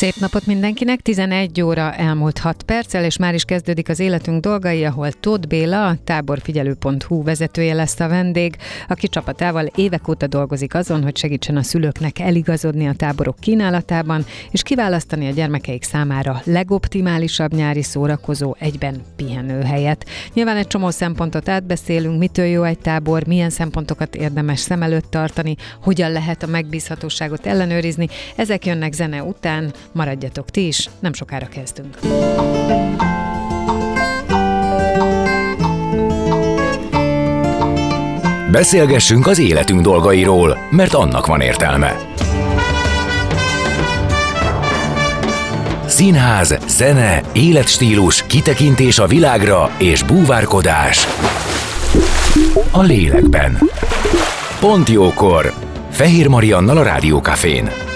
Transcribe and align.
Szép 0.00 0.14
napot 0.16 0.46
mindenkinek, 0.46 1.00
11 1.00 1.62
óra 1.62 1.94
elmúlt 1.94 2.38
6 2.38 2.62
perccel, 2.62 3.04
és 3.04 3.16
már 3.16 3.34
is 3.34 3.44
kezdődik 3.44 3.88
az 3.88 4.00
életünk 4.00 4.40
dolgai, 4.42 4.84
ahol 4.84 5.12
Tóth 5.12 5.46
Béla, 5.46 5.86
a 5.86 5.96
táborfigyelő.hu 6.04 7.22
vezetője 7.22 7.74
lesz 7.74 8.00
a 8.00 8.08
vendég, 8.08 8.56
aki 8.88 9.08
csapatával 9.08 9.66
évek 9.74 10.08
óta 10.08 10.26
dolgozik 10.26 10.74
azon, 10.74 11.02
hogy 11.02 11.16
segítsen 11.16 11.56
a 11.56 11.62
szülőknek 11.62 12.18
eligazodni 12.18 12.88
a 12.88 12.94
táborok 12.94 13.36
kínálatában, 13.40 14.24
és 14.50 14.62
kiválasztani 14.62 15.26
a 15.26 15.32
gyermekeik 15.32 15.82
számára 15.82 16.40
legoptimálisabb 16.44 17.54
nyári 17.54 17.82
szórakozó 17.82 18.56
egyben 18.58 19.02
pihenő 19.16 19.62
helyet. 19.62 20.06
Nyilván 20.34 20.56
egy 20.56 20.66
csomó 20.66 20.90
szempontot 20.90 21.48
átbeszélünk, 21.48 22.18
mitől 22.18 22.46
jó 22.46 22.62
egy 22.62 22.78
tábor, 22.78 23.26
milyen 23.26 23.50
szempontokat 23.50 24.14
érdemes 24.14 24.60
szem 24.60 24.82
előtt 24.82 25.10
tartani, 25.10 25.56
hogyan 25.82 26.12
lehet 26.12 26.42
a 26.42 26.46
megbízhatóságot 26.46 27.46
ellenőrizni. 27.46 28.08
Ezek 28.36 28.66
jönnek 28.66 28.92
zene 28.92 29.22
után, 29.22 29.72
Maradjatok 29.92 30.50
ti 30.50 30.66
is, 30.66 30.88
nem 30.98 31.12
sokára 31.12 31.46
kezdünk. 31.46 31.98
Beszélgessünk 38.50 39.26
az 39.26 39.38
életünk 39.38 39.80
dolgairól, 39.80 40.58
mert 40.70 40.94
annak 40.94 41.26
van 41.26 41.40
értelme. 41.40 41.96
Színház, 45.86 46.58
zene, 46.68 47.22
életstílus, 47.32 48.26
kitekintés 48.26 48.98
a 48.98 49.06
világra 49.06 49.70
és 49.78 50.02
búvárkodás. 50.02 51.06
A 52.70 52.82
lélekben. 52.82 53.58
Pont 54.60 54.88
jókor. 54.88 55.52
Fehér 55.90 56.28
Mariannal 56.28 56.76
a 56.76 56.82
Rádiókafén. 56.82 57.89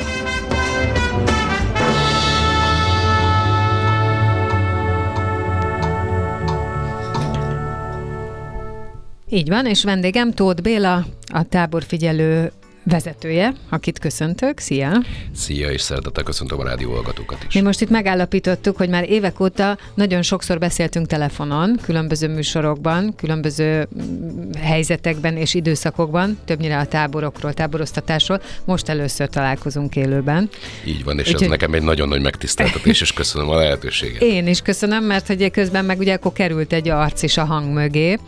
Így 9.34 9.48
van, 9.48 9.66
és 9.66 9.84
vendégem 9.84 10.32
Tóth 10.32 10.62
Béla, 10.62 11.06
a 11.32 11.42
táborfigyelő 11.48 12.52
vezetője, 12.84 13.54
akit 13.68 13.98
köszöntök. 13.98 14.58
Szia! 14.58 15.02
Szia, 15.34 15.70
és 15.70 15.80
szeretettel 15.80 16.22
köszöntöm 16.22 16.58
a 16.60 16.64
rádió 16.64 16.92
hallgatókat 16.92 17.44
is. 17.48 17.54
Mi 17.54 17.60
most 17.60 17.80
itt 17.80 17.90
megállapítottuk, 17.90 18.76
hogy 18.76 18.88
már 18.88 19.10
évek 19.10 19.40
óta 19.40 19.78
nagyon 19.94 20.22
sokszor 20.22 20.58
beszéltünk 20.58 21.06
telefonon, 21.06 21.78
különböző 21.82 22.28
műsorokban, 22.28 23.14
különböző 23.16 23.88
mm, 24.02 24.50
helyzetekben 24.60 25.36
és 25.36 25.54
időszakokban, 25.54 26.38
többnyire 26.44 26.78
a 26.78 26.86
táborokról, 26.86 27.52
táboroztatásról. 27.52 28.42
Most 28.64 28.88
először 28.88 29.28
találkozunk 29.28 29.96
élőben. 29.96 30.48
Így 30.84 31.04
van, 31.04 31.18
és 31.18 31.28
Úgy, 31.28 31.42
ez 31.42 31.48
nekem 31.48 31.74
egy 31.74 31.82
nagyon 31.82 32.08
nagy 32.08 32.22
megtiszteltetés, 32.22 33.00
és 33.00 33.12
köszönöm 33.12 33.48
a 33.48 33.56
lehetőséget. 33.56 34.22
Én 34.22 34.46
is 34.46 34.60
köszönöm, 34.60 35.04
mert 35.04 35.26
hogy 35.26 35.50
közben 35.50 35.84
meg 35.84 35.98
ugye 35.98 36.14
akkor 36.14 36.32
került 36.32 36.72
egy 36.72 36.88
arc 36.88 37.22
is 37.22 37.36
a 37.36 37.44
hang 37.44 37.72
mögé 37.72 38.18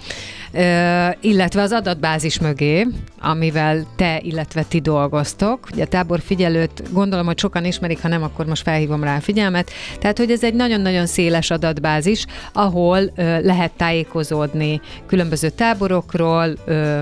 illetve 1.20 1.62
az 1.62 1.72
adatbázis 1.72 2.38
mögé, 2.38 2.86
amivel 3.20 3.86
te, 3.96 4.20
illetve 4.22 4.62
ti 4.62 4.80
dolgoztok. 4.80 5.68
Ugye 5.72 5.82
a 5.82 5.86
tábor 5.86 6.20
figyelőt 6.20 6.92
gondolom, 6.92 7.26
hogy 7.26 7.38
sokan 7.38 7.64
ismerik, 7.64 8.02
ha 8.02 8.08
nem, 8.08 8.22
akkor 8.22 8.46
most 8.46 8.62
felhívom 8.62 9.04
rá 9.04 9.16
a 9.16 9.20
figyelmet. 9.20 9.70
Tehát, 9.98 10.18
hogy 10.18 10.30
ez 10.30 10.44
egy 10.44 10.54
nagyon-nagyon 10.54 11.06
széles 11.06 11.50
adatbázis, 11.50 12.24
ahol 12.52 12.98
ö, 13.16 13.40
lehet 13.40 13.72
tájékozódni 13.72 14.80
különböző 15.06 15.48
táborokról, 15.48 16.54
ö, 16.64 17.00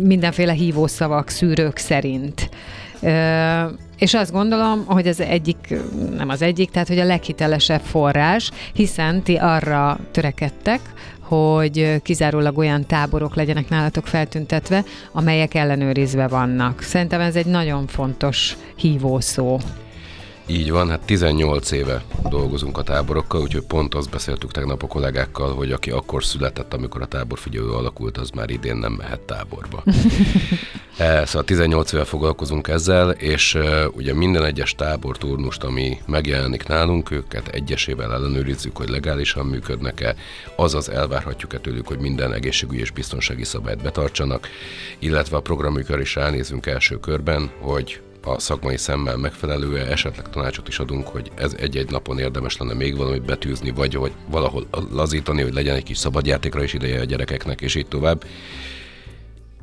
mindenféle 0.00 0.52
hívószavak, 0.52 1.28
szűrők 1.28 1.76
szerint. 1.76 2.50
Ö, 3.00 3.62
és 3.98 4.14
azt 4.14 4.32
gondolom, 4.32 4.84
hogy 4.86 5.08
az 5.08 5.20
egyik, 5.20 5.74
nem 6.16 6.28
az 6.28 6.42
egyik, 6.42 6.70
tehát 6.70 6.88
hogy 6.88 6.98
a 6.98 7.04
leghitelesebb 7.04 7.80
forrás, 7.80 8.50
hiszen 8.72 9.22
ti 9.22 9.36
arra 9.36 9.98
törekedtek, 10.10 10.80
hogy 11.34 12.02
kizárólag 12.02 12.58
olyan 12.58 12.86
táborok 12.86 13.34
legyenek 13.34 13.68
nálatok 13.68 14.06
feltüntetve, 14.06 14.84
amelyek 15.12 15.54
ellenőrizve 15.54 16.28
vannak. 16.28 16.82
Szerintem 16.82 17.20
ez 17.20 17.36
egy 17.36 17.46
nagyon 17.46 17.86
fontos 17.86 18.56
hívószó. 18.76 19.58
Így 20.46 20.70
van, 20.70 20.88
hát 20.88 21.00
18 21.00 21.70
éve 21.70 22.02
dolgozunk 22.28 22.78
a 22.78 22.82
táborokkal, 22.82 23.40
úgyhogy 23.40 23.62
pont 23.62 23.94
azt 23.94 24.10
beszéltük 24.10 24.50
tegnap 24.50 24.82
a 24.82 24.86
kollégákkal, 24.86 25.54
hogy 25.54 25.72
aki 25.72 25.90
akkor 25.90 26.24
született, 26.24 26.74
amikor 26.74 27.02
a 27.02 27.06
táborfigyelő 27.06 27.70
alakult, 27.70 28.18
az 28.18 28.30
már 28.30 28.50
idén 28.50 28.76
nem 28.76 28.92
mehet 28.92 29.20
táborba. 29.20 29.82
e, 30.98 31.26
szóval 31.26 31.44
18 31.44 31.92
éve 31.92 32.04
foglalkozunk 32.04 32.68
ezzel, 32.68 33.10
és 33.10 33.54
e, 33.54 33.88
ugye 33.88 34.14
minden 34.14 34.44
egyes 34.44 34.74
táborturnust, 34.74 35.62
ami 35.62 35.98
megjelenik 36.06 36.66
nálunk, 36.66 37.10
őket 37.10 37.48
egyesével 37.48 38.12
ellenőrizzük, 38.12 38.76
hogy 38.76 38.88
legálisan 38.88 39.46
működnek-e, 39.46 40.14
azaz 40.56 40.88
elvárhatjuk-e 40.88 41.58
tőlük, 41.58 41.86
hogy 41.86 41.98
minden 41.98 42.32
egészségügyi 42.32 42.80
és 42.80 42.90
biztonsági 42.90 43.44
szabályt 43.44 43.82
betartsanak, 43.82 44.48
illetve 44.98 45.36
a 45.36 45.40
programjukra 45.40 46.00
is 46.00 46.14
ránézünk 46.14 46.66
első 46.66 47.00
körben, 47.00 47.50
hogy 47.60 48.00
a 48.26 48.38
szakmai 48.38 48.76
szemmel 48.76 49.16
megfelelő, 49.16 49.78
esetleg 49.78 50.30
tanácsot 50.30 50.68
is 50.68 50.78
adunk, 50.78 51.06
hogy 51.08 51.30
ez 51.34 51.54
egy-egy 51.58 51.90
napon 51.90 52.18
érdemes 52.18 52.56
lenne 52.56 52.74
még 52.74 52.96
valamit 52.96 53.24
betűzni, 53.24 53.70
vagy 53.70 53.94
hogy 53.94 54.12
valahol 54.30 54.66
lazítani, 54.92 55.42
hogy 55.42 55.54
legyen 55.54 55.76
egy 55.76 55.82
kis 55.82 55.98
szabadjátékra 55.98 56.62
is 56.62 56.72
ideje 56.72 57.00
a 57.00 57.04
gyerekeknek, 57.04 57.60
és 57.60 57.74
így 57.74 57.86
tovább. 57.86 58.24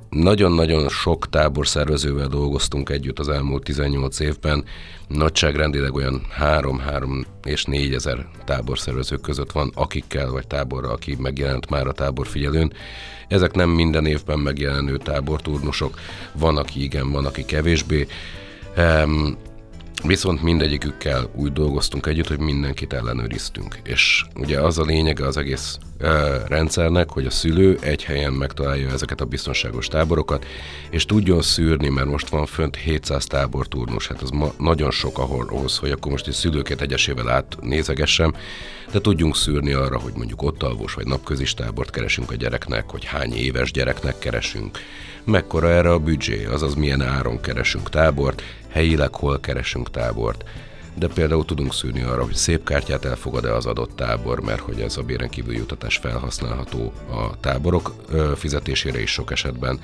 Nagyon-nagyon 0.09 0.89
sok 0.89 1.29
táborszervezővel 1.29 2.27
dolgoztunk 2.27 2.89
együtt 2.89 3.19
az 3.19 3.29
elmúlt 3.29 3.63
18 3.63 4.19
évben. 4.19 4.63
Nagyságrendileg 5.07 5.93
olyan 5.93 6.21
3-3 6.39 7.25
és 7.43 7.63
4 7.63 7.93
ezer 7.93 8.27
táborszervezők 8.45 9.21
között 9.21 9.51
van, 9.51 9.71
akikkel 9.75 10.29
vagy 10.31 10.47
táborra, 10.47 10.91
aki 10.91 11.15
megjelent 11.19 11.69
már 11.69 11.87
a 11.87 11.91
táborfigyelőn. 11.91 12.73
Ezek 13.27 13.53
nem 13.53 13.69
minden 13.69 14.05
évben 14.05 14.39
megjelenő 14.39 14.97
táborturnusok, 14.97 15.99
van, 16.33 16.57
aki 16.57 16.83
igen, 16.83 17.11
van, 17.11 17.25
aki 17.25 17.45
kevésbé. 17.45 18.07
Um, 18.77 19.37
viszont 20.03 20.41
mindegyikükkel 20.41 21.29
úgy 21.35 21.53
dolgoztunk 21.53 22.05
együtt, 22.05 22.27
hogy 22.27 22.39
mindenkit 22.39 22.93
ellenőriztünk. 22.93 23.79
És 23.83 24.25
ugye 24.35 24.59
az 24.59 24.79
a 24.79 24.83
lényege 24.83 25.27
az 25.27 25.37
egész 25.37 25.77
uh, 25.99 26.47
rendszernek, 26.47 27.09
hogy 27.09 27.25
a 27.25 27.29
szülő 27.29 27.77
egy 27.81 28.03
helyen 28.03 28.33
megtalálja 28.33 28.89
ezeket 28.89 29.21
a 29.21 29.25
biztonságos 29.25 29.87
táborokat, 29.87 30.45
és 30.89 31.05
tudjon 31.05 31.41
szűrni, 31.41 31.89
mert 31.89 32.07
most 32.07 32.29
van 32.29 32.45
fönt 32.45 32.75
700 32.75 33.25
táborturnus, 33.25 34.07
hát 34.07 34.21
az 34.21 34.29
ma 34.29 34.53
nagyon 34.57 34.91
sok 34.91 35.17
ahhoz, 35.17 35.77
hogy 35.77 35.91
akkor 35.91 36.11
most 36.11 36.27
egy 36.27 36.33
szülőket 36.33 36.81
egyesével 36.81 37.29
átnézegessem, 37.29 38.33
de 38.91 38.99
tudjunk 39.01 39.35
szűrni 39.35 39.73
arra, 39.73 39.99
hogy 39.99 40.13
mondjuk 40.15 40.41
ott 40.41 40.63
alvos 40.63 40.93
vagy 40.93 41.05
napközis 41.05 41.53
tábort 41.53 41.89
keresünk 41.89 42.31
a 42.31 42.35
gyereknek, 42.35 42.89
hogy 42.89 43.05
hány 43.05 43.33
éves 43.33 43.71
gyereknek 43.71 44.19
keresünk, 44.19 44.79
mekkora 45.23 45.69
erre 45.69 45.91
a 45.91 45.99
büdzsé, 45.99 46.45
azaz 46.45 46.73
milyen 46.73 47.01
áron 47.01 47.41
keresünk 47.41 47.89
tábort, 47.89 48.41
helyileg 48.69 49.15
hol 49.15 49.39
keresünk 49.39 49.89
tábort. 49.89 50.43
De 50.95 51.07
például 51.07 51.45
tudunk 51.45 51.73
szűrni 51.73 52.01
arra, 52.01 52.23
hogy 52.23 52.33
szép 52.33 52.63
kártyát 52.63 53.05
elfogad-e 53.05 53.55
az 53.55 53.65
adott 53.65 53.95
tábor, 53.95 54.39
mert 54.39 54.59
hogy 54.59 54.81
ez 54.81 54.97
a 54.97 55.01
béren 55.01 55.29
kívül 55.29 55.53
jutatás 55.53 55.97
felhasználható 55.97 56.93
a 57.09 57.39
táborok 57.39 57.93
fizetésére 58.35 59.01
is 59.01 59.11
sok 59.11 59.31
esetben 59.31 59.79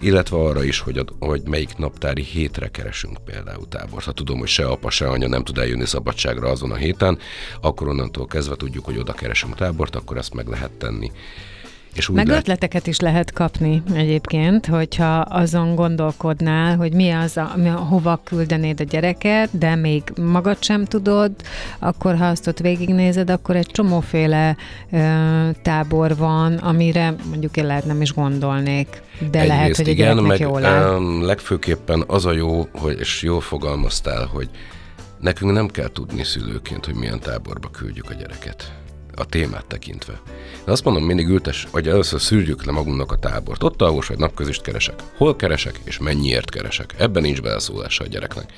illetve 0.00 0.36
arra 0.36 0.64
is, 0.64 0.80
hogy, 0.80 0.98
a, 0.98 1.04
hogy 1.18 1.42
melyik 1.44 1.76
naptári 1.76 2.22
hétre 2.22 2.68
keresünk 2.68 3.18
például 3.24 3.68
tábort. 3.68 4.04
Ha 4.04 4.12
tudom, 4.12 4.38
hogy 4.38 4.48
se 4.48 4.66
apa, 4.66 4.90
se 4.90 5.08
anya 5.08 5.28
nem 5.28 5.44
tud 5.44 5.58
eljönni 5.58 5.86
szabadságra 5.86 6.48
azon 6.48 6.72
a 6.72 6.76
héten, 6.76 7.18
akkor 7.60 7.88
onnantól 7.88 8.26
kezdve 8.26 8.56
tudjuk, 8.56 8.84
hogy 8.84 8.98
oda 8.98 9.12
keresünk 9.12 9.54
tábort, 9.54 9.96
akkor 9.96 10.16
ezt 10.16 10.34
meg 10.34 10.46
lehet 10.46 10.70
tenni 10.70 11.10
És 11.96 12.08
úgy 12.08 12.16
Meg 12.16 12.26
lehet, 12.26 12.42
ötleteket 12.42 12.86
is 12.86 13.00
lehet 13.00 13.32
kapni 13.32 13.82
egyébként, 13.94 14.66
hogyha 14.66 15.18
azon 15.18 15.74
gondolkodnál, 15.74 16.76
hogy 16.76 16.92
mi 16.92 17.10
az, 17.10 17.36
a, 17.36 17.52
mi, 17.56 17.68
hova 17.68 18.20
küldenéd 18.24 18.80
a 18.80 18.84
gyereket, 18.84 19.58
de 19.58 19.74
még 19.74 20.02
magad 20.20 20.62
sem 20.62 20.84
tudod, 20.84 21.30
akkor 21.78 22.16
ha 22.16 22.26
azt 22.26 22.46
ott 22.46 22.58
végignézed, 22.58 23.30
akkor 23.30 23.56
egy 23.56 23.66
csomóféle 23.66 24.56
ö, 24.92 24.98
tábor 25.62 26.16
van, 26.16 26.54
amire 26.54 27.14
mondjuk 27.28 27.56
én 27.56 27.66
lehet 27.66 27.84
nem 27.86 28.00
is 28.00 28.12
gondolnék, 28.12 29.02
de 29.30 29.40
Egyrészt 29.40 29.48
lehet, 29.48 29.76
hogy 29.76 29.88
igen, 29.88 30.16
meg 30.16 30.38
jól 30.38 30.64
áll. 30.64 31.00
legfőképpen 31.20 32.04
az 32.06 32.26
a 32.26 32.32
jó, 32.32 32.68
hogy, 32.72 32.98
és 32.98 33.22
jól 33.22 33.40
fogalmaztál, 33.40 34.26
hogy 34.26 34.48
nekünk 35.20 35.52
nem 35.52 35.68
kell 35.68 35.88
tudni 35.88 36.24
szülőként, 36.24 36.84
hogy 36.84 36.94
milyen 36.94 37.20
táborba 37.20 37.68
küldjük 37.70 38.10
a 38.10 38.14
gyereket 38.14 38.72
a 39.18 39.26
témát 39.26 39.66
tekintve. 39.66 40.20
De 40.64 40.72
azt 40.72 40.84
mondom, 40.84 41.04
mindig 41.04 41.28
ültes, 41.28 41.66
hogy 41.70 41.88
először 41.88 42.20
szűrjük 42.20 42.64
le 42.64 42.72
magunknak 42.72 43.12
a 43.12 43.18
tábort. 43.18 43.62
Ott 43.62 43.82
alvos 43.82 44.06
vagy 44.06 44.18
napközist 44.18 44.62
keresek. 44.62 44.94
Hol 45.16 45.36
keresek, 45.36 45.80
és 45.84 45.98
mennyiért 45.98 46.50
keresek. 46.50 46.94
Ebben 46.98 47.22
nincs 47.22 47.42
beleszólása 47.42 48.04
a 48.04 48.06
gyereknek. 48.06 48.52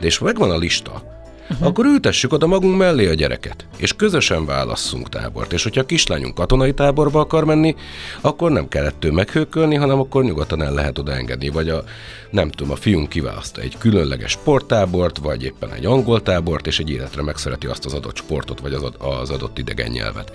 De 0.00 0.06
és 0.06 0.18
megvan 0.18 0.50
a 0.50 0.58
lista, 0.58 1.23
Uh-huh. 1.50 1.66
Akkor 1.66 1.84
ültessük 1.84 2.32
oda 2.32 2.46
magunk 2.46 2.76
mellé 2.76 3.08
a 3.08 3.14
gyereket, 3.14 3.66
és 3.76 3.92
közösen 3.92 4.46
válasszunk 4.46 5.08
tábort. 5.08 5.52
És 5.52 5.62
hogyha 5.62 5.80
a 5.80 5.86
kislányunk 5.86 6.34
katonai 6.34 6.74
táborba 6.74 7.20
akar 7.20 7.44
menni, 7.44 7.74
akkor 8.20 8.50
nem 8.50 8.68
kell 8.68 8.84
ettől 8.84 9.12
meghőkölni, 9.12 9.74
hanem 9.74 9.98
akkor 9.98 10.24
nyugodtan 10.24 10.62
el 10.62 10.72
lehet 10.72 10.98
oda 10.98 11.12
engedni. 11.12 11.48
Vagy 11.48 11.68
a, 11.68 11.84
nem 12.30 12.50
tudom, 12.50 12.72
a 12.72 12.76
fiunk 12.76 13.08
kiválaszta 13.08 13.60
egy 13.60 13.78
különleges 13.78 14.30
sporttábort, 14.30 15.18
vagy 15.18 15.42
éppen 15.42 15.72
egy 15.72 15.86
angol 15.86 16.22
tábort, 16.22 16.66
és 16.66 16.78
egy 16.78 16.90
életre 16.90 17.22
megszereti 17.22 17.66
azt 17.66 17.84
az 17.84 17.94
adott 17.94 18.16
sportot, 18.16 18.60
vagy 18.60 18.72
az, 18.72 18.82
az 18.98 19.30
adott 19.30 19.58
idegen 19.58 19.90
nyelvet. 19.90 20.32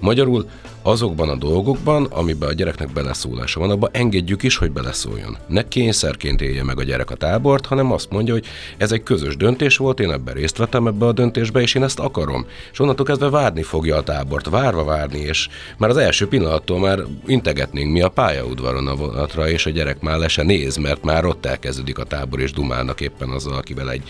Magyarul 0.00 0.48
azokban 0.88 1.28
a 1.28 1.36
dolgokban, 1.36 2.04
amiben 2.04 2.48
a 2.48 2.52
gyereknek 2.52 2.92
beleszólása 2.92 3.60
van, 3.60 3.70
abban 3.70 3.90
engedjük 3.92 4.42
is, 4.42 4.56
hogy 4.56 4.70
beleszóljon. 4.70 5.36
Ne 5.46 5.68
kényszerként 5.68 6.40
élje 6.40 6.64
meg 6.64 6.78
a 6.78 6.82
gyerek 6.82 7.10
a 7.10 7.14
tábort, 7.14 7.66
hanem 7.66 7.92
azt 7.92 8.10
mondja, 8.10 8.32
hogy 8.32 8.46
ez 8.76 8.92
egy 8.92 9.02
közös 9.02 9.36
döntés 9.36 9.76
volt, 9.76 10.00
én 10.00 10.10
ebben 10.10 10.34
részt 10.34 10.56
vettem 10.56 10.86
ebbe 10.86 11.06
a 11.06 11.12
döntésbe, 11.12 11.60
és 11.60 11.74
én 11.74 11.82
ezt 11.82 11.98
akarom. 11.98 12.46
És 12.72 12.80
onnantól 12.80 13.06
kezdve 13.06 13.30
várni 13.30 13.62
fogja 13.62 13.96
a 13.96 14.02
tábort, 14.02 14.48
várva 14.48 14.84
várni, 14.84 15.18
és 15.18 15.48
már 15.78 15.90
az 15.90 15.96
első 15.96 16.28
pillanattól 16.28 16.78
már 16.78 16.98
integetnénk 17.26 17.92
mi 17.92 18.02
a 18.02 18.08
pályaudvaron 18.08 18.86
a 18.86 18.94
vonatra, 18.94 19.48
és 19.48 19.66
a 19.66 19.70
gyerek 19.70 20.00
már 20.00 20.18
le 20.18 20.28
se 20.28 20.42
néz, 20.42 20.76
mert 20.76 21.04
már 21.04 21.24
ott 21.24 21.46
elkezdődik 21.46 21.98
a 21.98 22.04
tábor, 22.04 22.40
és 22.40 22.52
dumálnak 22.52 23.00
éppen 23.00 23.28
azzal, 23.28 23.54
akivel 23.54 23.90
egy 23.90 24.02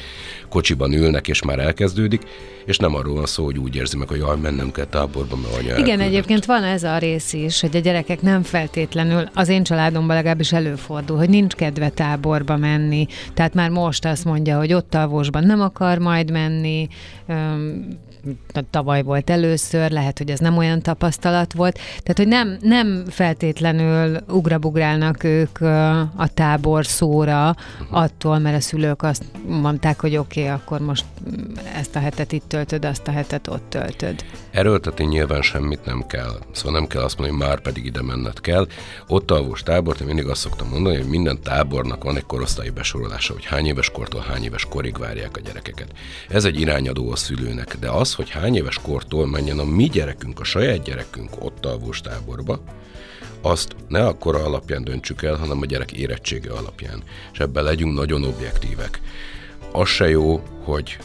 kocsiban 0.49 0.93
ülnek, 0.93 1.29
és 1.29 1.43
már 1.43 1.59
elkezdődik, 1.59 2.23
és 2.65 2.77
nem 2.79 2.95
arról 2.95 3.15
van 3.15 3.27
szó, 3.27 3.45
hogy 3.45 3.59
úgy 3.59 3.77
érzi 3.77 3.97
meg, 3.97 4.09
hogy 4.09 4.19
jaj, 4.19 4.37
mennem 4.37 4.71
kell 4.73 4.85
táborba, 4.85 5.37
mert 5.37 5.55
anya 5.55 5.62
Igen, 5.62 5.79
elküldött. 5.79 6.06
egyébként 6.06 6.45
van 6.45 6.65
ez 6.65 6.83
a 6.83 6.99
rész 6.99 7.33
is, 7.33 7.61
hogy 7.61 7.77
a 7.77 7.81
gyerekek 7.81 8.23
nem 8.23 8.43
feltétlenül, 8.43 9.29
az 9.35 9.49
én 9.49 9.62
családomban 9.62 10.17
legalábbis 10.17 10.53
előfordul, 10.53 11.17
hogy 11.17 11.29
nincs 11.29 11.55
kedve 11.55 11.89
táborba 11.89 12.56
menni. 12.56 13.06
Tehát 13.35 13.55
már 13.55 13.71
most 13.71 14.05
azt 14.05 14.25
mondja, 14.25 14.59
hogy 14.59 14.73
ott 14.73 14.95
alvosban 14.95 15.45
nem 15.45 15.61
akar 15.61 15.99
majd 15.99 16.31
menni, 16.31 16.89
tavaly 18.70 19.03
volt 19.03 19.31
először, 19.31 19.91
lehet, 19.91 20.19
hogy 20.19 20.31
ez 20.31 20.38
nem 20.38 20.56
olyan 20.56 20.82
tapasztalat 20.82 21.53
volt. 21.53 21.75
Tehát, 21.75 22.17
hogy 22.17 22.29
nem, 22.29 22.56
nem 22.61 23.05
feltétlenül 23.09 24.19
ugrabugrálnak 24.29 25.25
ők 25.25 25.61
a 26.17 26.29
tábor 26.35 26.87
szóra 26.87 27.56
attól, 27.91 28.38
mert 28.38 28.56
a 28.56 28.61
szülők 28.61 29.03
azt 29.03 29.25
mondták, 29.47 30.00
hogy 30.00 30.17
oké, 30.17 30.41
okay, 30.41 30.53
akkor 30.53 30.81
most 30.81 31.05
ezt 31.75 31.97
a 31.97 31.99
hetet 31.99 32.33
itt 32.33 32.49
töltöd, 32.49 32.85
azt 32.85 33.09
a 33.09 33.11
hetet 33.11 33.49
ott 33.49 33.65
töltöd. 33.69 34.25
Erőltetni 34.51 35.05
nyilván 35.05 35.43
semmit 35.43 35.85
nem 35.85 36.07
kell. 36.07 36.39
Szóval 36.53 36.73
nem 36.73 36.87
kell 36.87 37.03
azt 37.03 37.19
mondani, 37.19 37.39
hogy 37.39 37.49
már 37.49 37.61
pedig 37.61 37.85
ide 37.85 38.03
menned 38.03 38.41
kell. 38.41 38.67
Ott 39.07 39.31
alvós 39.31 39.63
tábort, 39.63 40.01
én 40.01 40.07
mindig 40.07 40.27
azt 40.27 40.41
szoktam 40.41 40.69
mondani, 40.69 40.97
hogy 40.97 41.09
minden 41.09 41.43
tábornak 41.43 42.05
van 42.05 42.17
egy 42.17 42.27
korosztályi 42.27 42.71
besorolása, 42.71 43.33
hogy 43.33 43.45
hány 43.45 43.67
éves 43.67 43.91
kortól 43.91 44.21
hány 44.21 44.45
éves 44.45 44.65
korig 44.65 44.99
várják 44.99 45.37
a 45.37 45.41
gyerekeket. 45.41 45.93
Ez 46.29 46.45
egy 46.45 46.61
irányadó 46.61 47.11
a 47.11 47.17
szülőnek, 47.17 47.77
de 47.79 47.91
az, 47.91 48.15
hogy 48.15 48.31
hány 48.31 48.57
éves 48.57 48.79
kortól 48.83 49.27
menjen 49.27 49.59
a 49.59 49.65
mi 49.65 49.85
gyerekünk, 49.85 50.41
a 50.41 50.45
saját 50.45 50.83
gyerekünk 50.83 51.31
ott 51.45 51.67
alvós 51.67 52.01
táborba, 52.01 52.61
azt 53.41 53.77
ne 53.89 54.07
akkora 54.07 54.45
alapján 54.45 54.85
döntsük 54.85 55.23
el, 55.23 55.37
hanem 55.37 55.61
a 55.61 55.67
gyerek 55.67 55.93
érettsége 55.93 56.53
alapján. 56.53 57.03
És 57.33 57.39
ebben 57.39 57.65
legyünk 57.65 57.95
nagyon 57.95 58.25
objektívek. 58.25 59.01
Az 59.73 59.89
se 59.89 60.09
jó, 60.09 60.43
hogy 60.65 60.99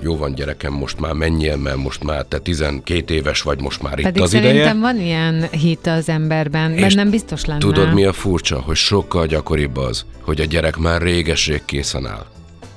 jó 0.00 0.16
van 0.16 0.34
gyerekem, 0.34 0.72
most 0.72 1.00
már 1.00 1.12
menjél, 1.12 1.56
mert 1.56 1.76
most 1.76 2.04
már 2.04 2.24
te 2.24 2.38
12 2.38 3.14
éves 3.14 3.42
vagy, 3.42 3.60
most 3.60 3.82
már 3.82 3.98
itt 3.98 4.04
Pedig 4.04 4.22
az 4.22 4.30
szerintem 4.30 4.76
ideje. 4.76 4.80
van 4.80 5.00
ilyen 5.00 5.48
hit 5.50 5.86
az 5.86 6.08
emberben, 6.08 6.72
És 6.72 6.94
bennem 6.94 7.10
biztos 7.10 7.44
lenne. 7.44 7.60
Tudod, 7.60 7.92
mi 7.94 8.04
a 8.04 8.12
furcsa? 8.12 8.60
Hogy 8.60 8.76
sokkal 8.76 9.26
gyakoribb 9.26 9.76
az, 9.76 10.04
hogy 10.20 10.40
a 10.40 10.44
gyerek 10.44 10.76
már 10.76 11.02
réges-rég 11.02 11.62
készen 11.64 12.06
áll. 12.06 12.26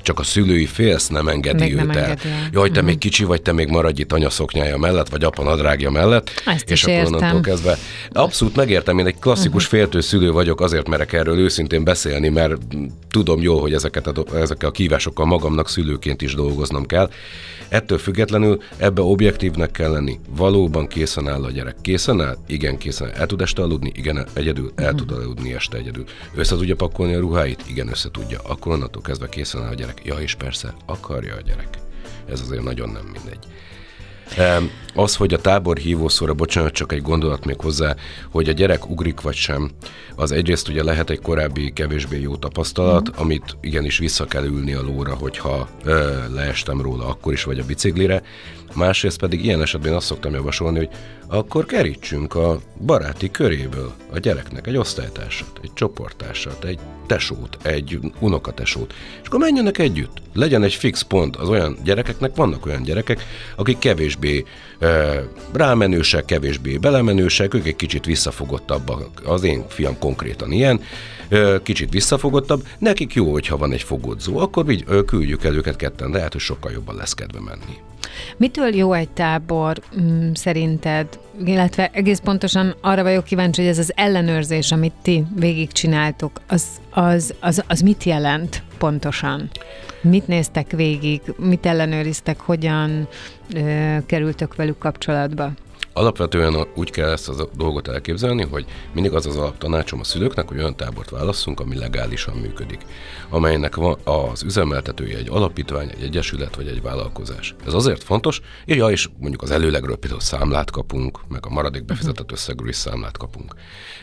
Csak 0.09 0.19
a 0.19 0.23
szülői 0.23 0.65
félsz 0.65 1.07
nem 1.07 1.27
engedi 1.27 1.63
Még 1.63 1.71
őt 1.71 1.77
nem 1.77 1.89
el. 1.89 1.97
engedi 2.03 2.29
el. 2.29 2.35
Mhm. 2.43 2.47
Jaj, 2.53 2.69
te 2.69 2.81
még 2.81 2.97
kicsi 2.97 3.23
vagy, 3.23 3.41
te 3.41 3.51
még 3.51 3.67
maradj 3.67 4.01
itt 4.01 4.13
anya 4.13 4.29
szoknyája 4.29 4.77
mellett, 4.77 5.09
vagy 5.09 5.23
apa 5.23 5.43
nadrágja 5.43 5.89
mellett. 5.89 6.31
Ezt 6.45 6.69
és 6.71 6.83
akkor 6.83 6.93
értem. 6.95 7.13
onnantól 7.13 7.41
kezdve. 7.41 7.77
Abszolút 8.11 8.55
megértem, 8.55 8.99
én 8.99 9.05
egy 9.05 9.19
klasszikus 9.19 9.67
Mhm. 9.67 9.75
uh-huh. 9.75 9.89
féltő 9.91 10.01
szülő 10.07 10.31
vagyok, 10.31 10.61
azért 10.61 10.87
merek 10.87 11.13
erről 11.13 11.39
őszintén 11.39 11.83
beszélni, 11.83 12.29
mert 12.29 12.57
tudom 13.09 13.41
jól, 13.41 13.61
hogy 13.61 13.73
ezeket 13.73 14.07
a, 14.07 14.35
ezekkel 14.35 14.69
a 14.69 14.71
kívásokkal 14.71 15.25
magamnak 15.25 15.69
szülőként 15.69 16.21
is 16.21 16.33
dolgoznom 16.35 16.85
kell. 16.85 17.09
Ettől 17.69 17.97
függetlenül 17.97 18.61
ebbe 18.77 19.01
objektívnek 19.01 19.71
kell 19.71 19.91
lenni. 19.91 20.19
Valóban 20.35 20.87
készen 20.87 21.27
áll 21.27 21.43
a 21.43 21.51
gyerek. 21.51 21.75
Készen 21.81 22.21
áll? 22.21 22.37
Igen, 22.47 22.77
készen 22.77 23.07
áll. 23.07 23.13
El 23.13 23.25
tud 23.25 23.41
este 23.41 23.61
aludni? 23.61 23.91
Igen, 23.95 24.27
egyedül. 24.33 24.71
El 24.75 24.93
tud 24.93 25.11
aludni 25.11 25.53
este 25.53 25.77
egyedül. 25.77 26.03
Össze 26.35 26.55
tudja 26.55 26.75
pakolni 26.75 27.13
a 27.13 27.19
ruháit? 27.19 27.63
Igen, 27.67 27.87
össze 27.89 28.09
tudja. 28.11 28.39
Akkor 28.47 28.71
onnantól 28.73 29.01
kezdve 29.01 29.29
készen 29.29 29.61
áll 29.63 29.69
a 29.69 29.73
gyerek. 29.73 29.98
Ja, 30.03 30.15
és 30.15 30.35
persze, 30.35 30.73
akarja 30.85 31.35
a 31.35 31.41
gyerek. 31.41 31.77
Ez 32.29 32.41
azért 32.41 32.63
nagyon 32.63 32.89
nem 32.89 33.05
mindegy. 33.05 33.47
Az, 34.93 35.15
hogy 35.15 35.33
a 35.33 35.41
tábor 35.41 35.77
hívószóra, 35.77 36.33
bocsánat, 36.33 36.73
csak 36.73 36.91
egy 36.91 37.01
gondolat 37.01 37.45
még 37.45 37.59
hozzá, 37.59 37.95
hogy 38.31 38.49
a 38.49 38.51
gyerek 38.51 38.89
ugrik 38.89 39.21
vagy 39.21 39.35
sem, 39.35 39.71
az 40.15 40.31
egyrészt 40.31 40.67
ugye 40.67 40.83
lehet 40.83 41.09
egy 41.09 41.19
korábbi 41.19 41.73
kevésbé 41.73 42.21
jó 42.21 42.35
tapasztalat, 42.35 43.09
mm. 43.09 43.21
amit 43.21 43.57
igenis 43.61 43.97
vissza 43.97 44.25
kell 44.25 44.43
ülni 44.43 44.73
a 44.73 44.81
lóra, 44.81 45.13
hogyha 45.13 45.69
ö, 45.83 46.17
leestem 46.33 46.81
róla 46.81 47.07
akkor 47.07 47.33
is, 47.33 47.43
vagy 47.43 47.59
a 47.59 47.65
biciklire. 47.65 48.23
Másrészt 48.75 49.19
pedig 49.19 49.45
ilyen 49.45 49.61
esetben 49.61 49.93
azt 49.93 50.05
szoktam 50.05 50.33
javasolni, 50.33 50.77
hogy 50.77 50.89
akkor 51.27 51.65
kerítsünk 51.65 52.35
a 52.35 52.59
baráti 52.85 53.31
köréből 53.31 53.93
a 54.13 54.19
gyereknek 54.19 54.67
egy 54.67 54.77
osztálytársat, 54.77 55.59
egy 55.61 55.73
csoporttársat, 55.73 56.63
egy 56.63 56.79
tesót, 57.07 57.57
egy 57.61 57.99
unokatesót, 58.19 58.93
és 59.21 59.27
akkor 59.27 59.39
menjenek 59.39 59.77
együtt. 59.77 60.21
Legyen 60.33 60.63
egy 60.63 60.73
fix 60.73 61.01
pont 61.01 61.35
az 61.35 61.49
olyan 61.49 61.77
gyerekeknek, 61.83 62.35
vannak 62.35 62.65
olyan 62.65 62.83
gyerekek, 62.83 63.23
akik 63.55 63.77
kevésbé 63.77 64.45
rámenősek, 65.53 66.25
kevésbé 66.25 66.77
belemenősek, 66.77 67.53
ők 67.53 67.67
egy 67.67 67.75
kicsit 67.75 68.05
visszafogottabbak. 68.05 69.21
Az 69.25 69.43
én 69.43 69.63
fiam 69.67 69.99
konkrétan 69.99 70.51
ilyen, 70.51 70.81
kicsit 71.63 71.91
visszafogottabb, 71.91 72.63
nekik 72.77 73.13
jó, 73.13 73.31
hogyha 73.31 73.57
van 73.57 73.71
egy 73.71 73.83
fogodzó, 73.83 74.37
akkor 74.37 74.65
ö, 74.85 75.03
küldjük 75.03 75.43
el 75.43 75.55
őket 75.55 75.75
ketten, 75.75 76.09
lehet, 76.09 76.31
hogy 76.31 76.41
sokkal 76.41 76.71
jobban 76.71 76.95
lesz 76.95 77.13
kedve 77.13 77.39
menni. 77.39 77.77
Mitől 78.37 78.75
jó 78.75 78.93
egy 78.93 79.09
tábor 79.09 79.81
mm, 80.01 80.31
szerinted? 80.33 81.19
Illetve 81.45 81.89
egész 81.93 82.19
pontosan 82.19 82.75
arra 82.81 83.03
vagyok 83.03 83.23
kíváncsi, 83.23 83.61
hogy 83.61 83.69
ez 83.69 83.77
az 83.77 83.93
ellenőrzés, 83.95 84.71
amit 84.71 84.93
ti 85.01 85.23
végigcsináltok, 85.35 86.41
az, 86.47 86.63
az, 86.89 87.33
az, 87.39 87.63
az 87.67 87.79
mit 87.79 88.03
jelent 88.03 88.63
pontosan? 88.77 89.49
Mit 90.01 90.27
néztek 90.27 90.71
végig? 90.71 91.21
Mit 91.37 91.65
ellenőriztek? 91.65 92.39
Hogyan 92.39 93.07
kerültök 94.05 94.55
velük 94.55 94.77
kapcsolatba? 94.77 95.51
Alapvetően 95.93 96.67
úgy 96.75 96.91
kell 96.91 97.09
ezt 97.09 97.29
a 97.29 97.49
dolgot 97.55 97.87
elképzelni, 97.87 98.43
hogy 98.43 98.65
mindig 98.93 99.13
az 99.13 99.25
az 99.25 99.35
alaptanácsom 99.35 99.99
a 99.99 100.03
szülőknek, 100.03 100.47
hogy 100.47 100.57
olyan 100.57 100.75
tábort 100.75 101.09
válasszunk, 101.09 101.59
ami 101.59 101.77
legálisan 101.77 102.37
működik, 102.37 102.85
amelynek 103.29 103.75
van 103.75 103.97
az 104.03 104.43
üzemeltetője 104.43 105.17
egy 105.17 105.29
alapítvány, 105.29 105.89
egy 105.89 106.03
egyesület 106.03 106.55
vagy 106.55 106.67
egy 106.67 106.81
vállalkozás. 106.81 107.55
Ez 107.65 107.73
azért 107.73 108.03
fontos, 108.03 108.41
ja, 108.65 108.89
és 108.89 109.09
mondjuk 109.17 109.41
az 109.41 109.51
előlegről 109.51 109.97
például 109.97 110.21
számlát 110.21 110.71
kapunk, 110.71 111.19
meg 111.27 111.45
a 111.45 111.49
maradék 111.49 111.85
befizetett 111.85 112.31
összegről 112.31 112.69
is 112.69 112.75
számlát 112.75 113.17
kapunk. 113.17 113.53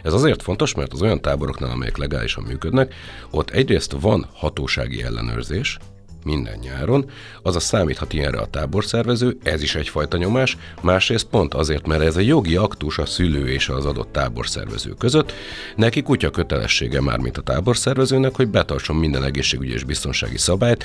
Ez 0.03 0.13
azért 0.13 0.43
fontos, 0.43 0.75
mert 0.75 0.93
az 0.93 1.03
olyan 1.03 1.21
táboroknál, 1.21 1.71
amelyek 1.71 1.97
legálisan 1.97 2.45
működnek, 2.45 2.95
ott 3.31 3.51
egyrészt 3.51 3.97
van 4.01 4.27
hatósági 4.33 5.03
ellenőrzés, 5.03 5.79
minden 6.27 6.59
nyáron, 6.59 7.11
azaz 7.43 7.65
számíthat 7.65 8.13
ilyenre 8.13 8.39
a 8.39 8.47
táborszervező, 8.47 9.37
ez 9.43 9.63
is 9.63 9.75
egyfajta 9.75 10.17
nyomás, 10.17 10.57
másrészt 10.83 11.27
pont 11.27 11.55
azért, 11.55 11.87
mert 11.87 12.03
ez 12.03 12.17
a 12.17 12.21
jogi 12.21 12.57
aktus 12.57 12.99
a 12.99 13.07
szülő 13.07 13.49
és 13.49 13.69
az 13.69 13.87
adott 13.87 14.13
táborszervező 14.13 14.91
között, 14.99 15.33
neki 15.77 16.03
kutya 16.03 16.31
kötelessége 16.31 17.01
már, 17.01 17.19
mint 17.19 17.39
a 17.39 17.43
táborszervezőnek, 17.43 18.35
hogy 18.35 18.49
betartson 18.49 18.97
minden 18.97 19.25
egészségügyi 19.25 19.73
és 19.73 19.85
biztonsági 19.85 20.39
szabályt, 20.39 20.85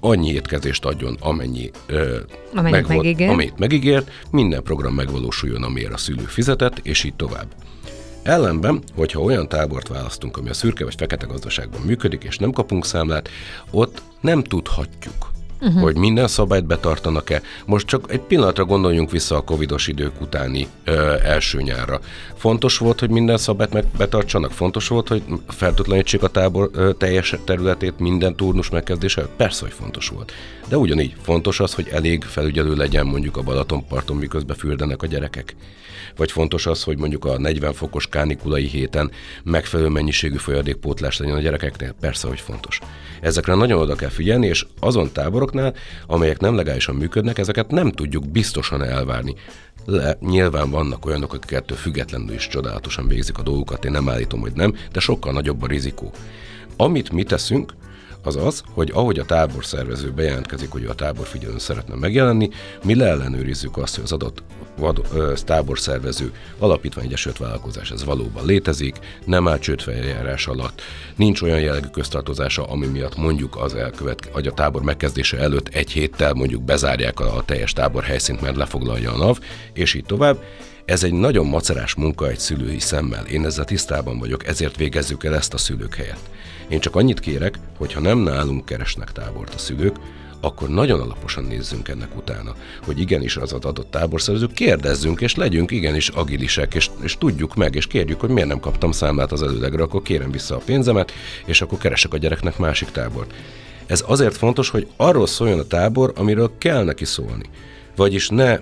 annyi 0.00 0.32
étkezést 0.32 0.84
adjon, 0.84 1.16
amennyi 1.20 1.70
ö, 1.86 2.16
Amennyit 2.54 2.88
megígér. 2.88 3.28
amit 3.28 3.58
megígért, 3.58 4.10
minden 4.30 4.62
program 4.62 4.94
megvalósuljon, 4.94 5.62
amiért 5.62 5.92
a 5.92 5.96
szülő 5.96 6.24
fizetett, 6.24 6.78
és 6.82 7.04
így 7.04 7.14
tovább. 7.14 7.46
Ellenben, 8.22 8.82
hogyha 8.94 9.20
olyan 9.20 9.48
tábort 9.48 9.88
választunk, 9.88 10.36
ami 10.36 10.48
a 10.48 10.54
szürke 10.54 10.84
vagy 10.84 10.94
fekete 10.96 11.26
gazdaságban 11.26 11.80
működik, 11.80 12.24
és 12.24 12.38
nem 12.38 12.50
kapunk 12.50 12.84
számlát, 12.84 13.28
ott 13.70 14.02
nem 14.20 14.42
tudhatjuk, 14.42 15.30
uh-huh. 15.60 15.82
hogy 15.82 15.96
minden 15.96 16.28
szabályt 16.28 16.64
betartanak-e. 16.64 17.42
Most 17.66 17.86
csak 17.86 18.12
egy 18.12 18.20
pillanatra 18.20 18.64
gondoljunk 18.64 19.10
vissza 19.10 19.36
a 19.36 19.40
covidos 19.40 19.86
idők 19.86 20.20
utáni 20.20 20.66
ö, 20.84 21.14
első 21.22 21.60
nyárra. 21.60 22.00
Fontos 22.34 22.78
volt, 22.78 23.00
hogy 23.00 23.10
minden 23.10 23.38
szabályt 23.38 23.72
meg 23.72 23.84
betartsanak? 23.98 24.50
Fontos 24.50 24.88
volt, 24.88 25.08
hogy 25.08 25.22
feltutlanítsék 25.48 26.22
a 26.22 26.28
tábor 26.28 26.70
ö, 26.72 26.92
teljes 26.92 27.34
területét 27.44 27.98
minden 27.98 28.36
turnus 28.36 28.70
megkezdése? 28.70 29.26
Persze, 29.36 29.64
hogy 29.64 29.74
fontos 29.74 30.08
volt. 30.08 30.32
De 30.72 30.78
ugyanígy 30.78 31.14
fontos 31.22 31.60
az, 31.60 31.74
hogy 31.74 31.88
elég 31.88 32.22
felügyelő 32.22 32.74
legyen 32.74 33.06
mondjuk 33.06 33.36
a 33.36 33.42
Balatonparton, 33.42 34.16
miközben 34.16 34.56
fürdenek 34.56 35.02
a 35.02 35.06
gyerekek. 35.06 35.54
Vagy 36.16 36.32
fontos 36.32 36.66
az, 36.66 36.82
hogy 36.82 36.98
mondjuk 36.98 37.24
a 37.24 37.38
40 37.38 37.72
fokos 37.72 38.06
kánikulai 38.06 38.66
héten 38.66 39.10
megfelelő 39.44 39.88
mennyiségű 39.88 40.36
folyadékpótlás 40.36 41.18
legyen 41.18 41.34
a 41.34 41.40
gyerekeknek? 41.40 41.92
Persze, 42.00 42.28
hogy 42.28 42.40
fontos. 42.40 42.80
Ezekre 43.20 43.54
nagyon 43.54 43.80
oda 43.80 43.94
kell 43.94 44.08
figyelni, 44.08 44.46
és 44.46 44.66
azon 44.80 45.12
táboroknál, 45.12 45.74
amelyek 46.06 46.40
nem 46.40 46.56
legálisan 46.56 46.94
működnek, 46.94 47.38
ezeket 47.38 47.70
nem 47.70 47.90
tudjuk 47.90 48.30
biztosan 48.30 48.82
elvárni. 48.82 49.34
Le, 49.84 50.16
nyilván 50.20 50.70
vannak 50.70 51.06
olyanok, 51.06 51.34
akik 51.34 51.50
ettől 51.50 51.76
függetlenül 51.76 52.34
is 52.34 52.48
csodálatosan 52.48 53.08
végzik 53.08 53.38
a 53.38 53.42
dolgukat, 53.42 53.84
én 53.84 53.90
nem 53.90 54.08
állítom, 54.08 54.40
hogy 54.40 54.52
nem, 54.54 54.74
de 54.92 55.00
sokkal 55.00 55.32
nagyobb 55.32 55.62
a 55.62 55.66
rizikó. 55.66 56.12
Amit 56.76 57.10
mi 57.10 57.22
teszünk, 57.22 57.74
az 58.22 58.36
az, 58.36 58.62
hogy 58.70 58.90
ahogy 58.94 59.18
a 59.18 59.24
tábor 59.24 59.64
szervező 59.64 60.10
bejelentkezik, 60.10 60.70
hogy 60.70 60.84
a 60.84 60.94
tábor 60.94 61.26
figyelőn 61.26 61.58
szeretne 61.58 61.94
megjelenni, 61.94 62.50
mi 62.84 62.94
leellenőrizzük 62.94 63.76
azt, 63.76 63.94
hogy 63.94 64.04
az 64.04 64.12
adott 64.12 64.42
vad, 64.78 65.06
ö, 65.14 65.32
táborszervező 65.44 66.32
alapítvány 66.58 67.04
egyesült 67.04 67.38
vállalkozás 67.38 67.90
ez 67.90 68.04
valóban 68.04 68.46
létezik, 68.46 68.96
nem 69.24 69.48
áll 69.48 69.58
csődfeljárás 69.58 70.46
alatt, 70.46 70.82
nincs 71.16 71.42
olyan 71.42 71.60
jellegű 71.60 71.88
köztartozása, 71.88 72.64
ami 72.64 72.86
miatt 72.86 73.16
mondjuk 73.16 73.56
az 73.56 73.74
elkövet, 73.74 74.30
vagy 74.32 74.46
a 74.46 74.52
tábor 74.52 74.82
megkezdése 74.82 75.38
előtt 75.38 75.68
egy 75.68 75.90
héttel 75.90 76.32
mondjuk 76.32 76.62
bezárják 76.62 77.20
a, 77.20 77.36
a 77.36 77.44
teljes 77.44 77.72
tábor 77.72 78.02
helyszínt, 78.02 78.40
mert 78.40 78.56
lefoglalja 78.56 79.12
a 79.12 79.16
NAV, 79.16 79.38
és 79.72 79.94
így 79.94 80.04
tovább. 80.04 80.42
Ez 80.84 81.04
egy 81.04 81.12
nagyon 81.12 81.46
macerás 81.46 81.94
munka 81.94 82.28
egy 82.28 82.38
szülői 82.38 82.78
szemmel. 82.78 83.26
Én 83.26 83.44
ezzel 83.44 83.64
tisztában 83.64 84.18
vagyok, 84.18 84.46
ezért 84.46 84.76
végezzük 84.76 85.24
el 85.24 85.34
ezt 85.34 85.54
a 85.54 85.58
szülők 85.58 85.94
helyett. 85.94 86.30
Én 86.72 86.80
csak 86.80 86.96
annyit 86.96 87.20
kérek, 87.20 87.58
hogy 87.78 87.92
ha 87.92 88.00
nem 88.00 88.18
nálunk 88.18 88.64
keresnek 88.64 89.12
tábort 89.12 89.54
a 89.54 89.58
szülők, 89.58 89.96
akkor 90.40 90.68
nagyon 90.68 91.00
alaposan 91.00 91.44
nézzünk 91.44 91.88
ennek 91.88 92.16
utána, 92.16 92.54
hogy 92.84 93.00
igenis 93.00 93.36
az 93.36 93.52
adott 93.52 93.90
táborszerző, 93.90 94.46
kérdezzünk, 94.46 95.20
és 95.20 95.34
legyünk 95.34 95.70
igenis 95.70 96.08
agilisek, 96.08 96.74
és, 96.74 96.90
és 97.02 97.18
tudjuk 97.18 97.54
meg, 97.54 97.74
és 97.74 97.86
kérjük, 97.86 98.20
hogy 98.20 98.30
miért 98.30 98.48
nem 98.48 98.60
kaptam 98.60 98.92
számlát 98.92 99.32
az 99.32 99.42
előlegre, 99.42 99.82
akkor 99.82 100.02
kérem 100.02 100.30
vissza 100.30 100.56
a 100.56 100.62
pénzemet, 100.64 101.12
és 101.44 101.60
akkor 101.60 101.78
keresek 101.78 102.12
a 102.12 102.18
gyereknek 102.18 102.58
másik 102.58 102.90
tábort. 102.90 103.34
Ez 103.86 104.04
azért 104.06 104.36
fontos, 104.36 104.68
hogy 104.68 104.86
arról 104.96 105.26
szóljon 105.26 105.58
a 105.58 105.66
tábor, 105.66 106.12
amiről 106.16 106.52
kell 106.58 106.84
neki 106.84 107.04
szólni. 107.04 107.44
Vagyis 107.96 108.28
ne 108.28 108.58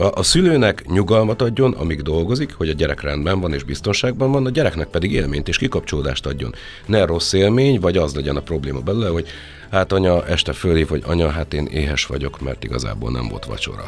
a, 0.00 0.12
a 0.14 0.22
szülőnek 0.22 0.86
nyugalmat 0.86 1.42
adjon, 1.42 1.72
amíg 1.72 2.02
dolgozik, 2.02 2.54
hogy 2.54 2.68
a 2.68 2.72
gyerek 2.72 3.00
rendben 3.00 3.40
van 3.40 3.54
és 3.54 3.62
biztonságban 3.62 4.32
van, 4.32 4.46
a 4.46 4.50
gyereknek 4.50 4.88
pedig 4.88 5.12
élményt 5.12 5.48
és 5.48 5.58
kikapcsolódást 5.58 6.26
adjon. 6.26 6.54
Ne 6.86 7.04
rossz 7.04 7.32
élmény, 7.32 7.80
vagy 7.80 7.96
az 7.96 8.14
legyen 8.14 8.36
a 8.36 8.40
probléma 8.40 8.80
belőle, 8.80 9.08
hogy 9.08 9.28
hát 9.70 9.92
anya 9.92 10.26
este 10.26 10.52
fölhív, 10.52 10.88
hogy 10.88 11.02
anya, 11.06 11.28
hát 11.28 11.54
én 11.54 11.66
éhes 11.66 12.06
vagyok, 12.06 12.40
mert 12.40 12.64
igazából 12.64 13.10
nem 13.10 13.28
volt 13.28 13.44
vacsora. 13.44 13.84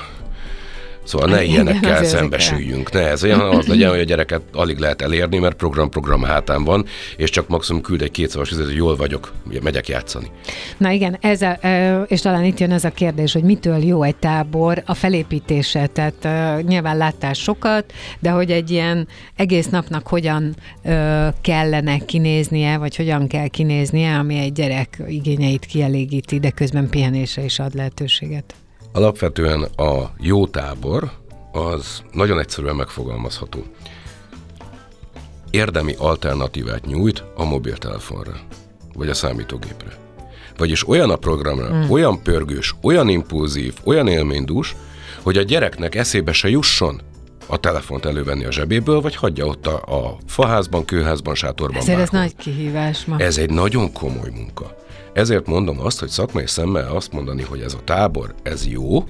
Szóval 1.05 1.29
ne 1.29 1.43
ilyenekkel 1.43 1.93
azért 1.93 2.11
szembesüljünk. 2.11 2.93
Ne, 2.93 3.09
ez 3.09 3.25
olyan 3.25 3.41
az 3.41 3.67
legyen, 3.67 3.91
hogy 3.91 3.99
a 3.99 4.05
gyereket 4.05 4.43
alig 4.53 4.79
lehet 4.79 5.03
elérni, 5.03 5.39
mert 5.39 5.57
program-program 5.57 6.23
hátán 6.23 6.65
van, 6.65 6.85
és 7.17 7.31
csak 7.31 7.49
maximum 7.49 7.83
küld 7.83 8.03
egy 8.03 8.11
kétszavas 8.11 8.51
üzlet, 8.51 8.67
hogy 8.67 8.77
jól 8.77 8.97
vagyok, 8.97 9.33
megyek 9.63 9.89
játszani. 9.89 10.27
Na 10.77 10.91
igen, 10.91 11.19
ez 11.21 11.43
a, 11.43 11.59
és 12.07 12.21
talán 12.21 12.45
itt 12.45 12.59
jön 12.59 12.73
ez 12.73 12.85
a 12.85 12.91
kérdés, 12.91 13.33
hogy 13.33 13.43
mitől 13.43 13.85
jó 13.85 14.03
egy 14.03 14.17
tábor 14.17 14.83
a 14.87 14.95
felépítése. 14.95 15.87
Tehát 15.87 16.29
nyilván 16.67 16.97
láttál 16.97 17.33
sokat, 17.33 17.93
de 18.19 18.31
hogy 18.31 18.51
egy 18.51 18.71
ilyen 18.71 19.09
egész 19.37 19.69
napnak 19.69 20.07
hogyan 20.07 20.55
kellene 21.41 21.99
kinéznie, 21.99 22.79
vagy 22.79 22.97
hogyan 22.97 23.27
kell 23.27 23.49
kinéznie, 23.49 24.19
ami 24.19 24.39
egy 24.39 24.53
gyerek 24.53 25.03
igényeit 25.09 25.65
kielégíti, 25.65 26.39
de 26.39 26.51
közben 26.51 26.91
pihenésre 26.91 27.45
is 27.45 27.59
ad 27.59 27.75
lehetőséget. 27.75 28.55
Alapvetően 28.93 29.63
a 29.63 30.11
jó 30.19 30.47
tábor 30.47 31.11
az 31.53 32.03
nagyon 32.13 32.39
egyszerűen 32.39 32.77
megfogalmazható. 32.77 33.63
Érdemi 35.51 35.95
alternatívát 35.99 36.87
nyújt 36.87 37.25
a 37.37 37.45
mobiltelefonra, 37.45 38.33
vagy 38.95 39.09
a 39.09 39.15
számítógépre. 39.15 39.97
Vagyis 40.57 40.89
olyan 40.89 41.11
a 41.11 41.17
programra, 41.17 41.67
hmm. 41.67 41.91
olyan 41.91 42.23
pörgős, 42.23 42.75
olyan 42.83 43.09
impulzív, 43.09 43.75
olyan 43.85 44.09
élménydús, 44.09 44.77
hogy 45.23 45.37
a 45.37 45.43
gyereknek 45.43 45.95
eszébe 45.95 46.33
se 46.33 46.49
jusson 46.49 47.01
a 47.47 47.57
telefont 47.57 48.05
elővenni 48.05 48.45
a 48.45 48.53
zsebéből, 48.53 49.01
vagy 49.01 49.17
hagyja 49.17 49.47
ott 49.47 49.67
a, 49.67 49.75
a 49.75 50.17
faházban, 50.27 50.85
kőházban, 50.85 51.35
sátorban. 51.35 51.77
Ezért 51.77 51.99
ez 51.99 52.11
bárhol. 52.11 52.21
nagy 52.21 52.37
kihívás 52.37 53.05
ma. 53.05 53.19
Ez 53.19 53.39
egy 53.39 53.51
nagyon 53.51 53.93
komoly 53.93 54.31
munka. 54.31 54.77
Ezért 55.13 55.47
mondom 55.47 55.81
azt, 55.81 56.01
hogy 56.01 56.09
szakmai 56.09 56.47
szemmel 56.47 56.97
azt 56.97 57.13
mondani, 57.13 57.43
hogy 57.43 57.61
ez 57.61 57.75
a 57.75 57.85
tábor, 57.85 58.35
ez 58.43 58.67
jó, 58.67 59.05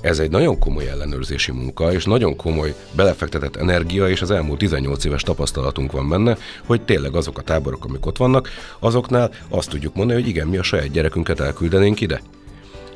ez 0.00 0.18
egy 0.18 0.30
nagyon 0.30 0.58
komoly 0.58 0.88
ellenőrzési 0.88 1.52
munka, 1.52 1.92
és 1.92 2.04
nagyon 2.04 2.36
komoly 2.36 2.74
belefektetett 2.92 3.56
energia, 3.56 4.08
és 4.08 4.22
az 4.22 4.30
elmúlt 4.30 4.58
18 4.58 5.04
éves 5.04 5.22
tapasztalatunk 5.22 5.92
van 5.92 6.08
benne, 6.08 6.36
hogy 6.66 6.82
tényleg 6.82 7.14
azok 7.14 7.38
a 7.38 7.42
táborok, 7.42 7.84
amik 7.84 8.06
ott 8.06 8.16
vannak, 8.16 8.48
azoknál 8.78 9.30
azt 9.48 9.68
tudjuk 9.68 9.94
mondani, 9.94 10.20
hogy 10.20 10.28
igen, 10.28 10.46
mi 10.46 10.56
a 10.56 10.62
saját 10.62 10.90
gyerekünket 10.90 11.40
elküldenénk 11.40 12.00
ide. 12.00 12.20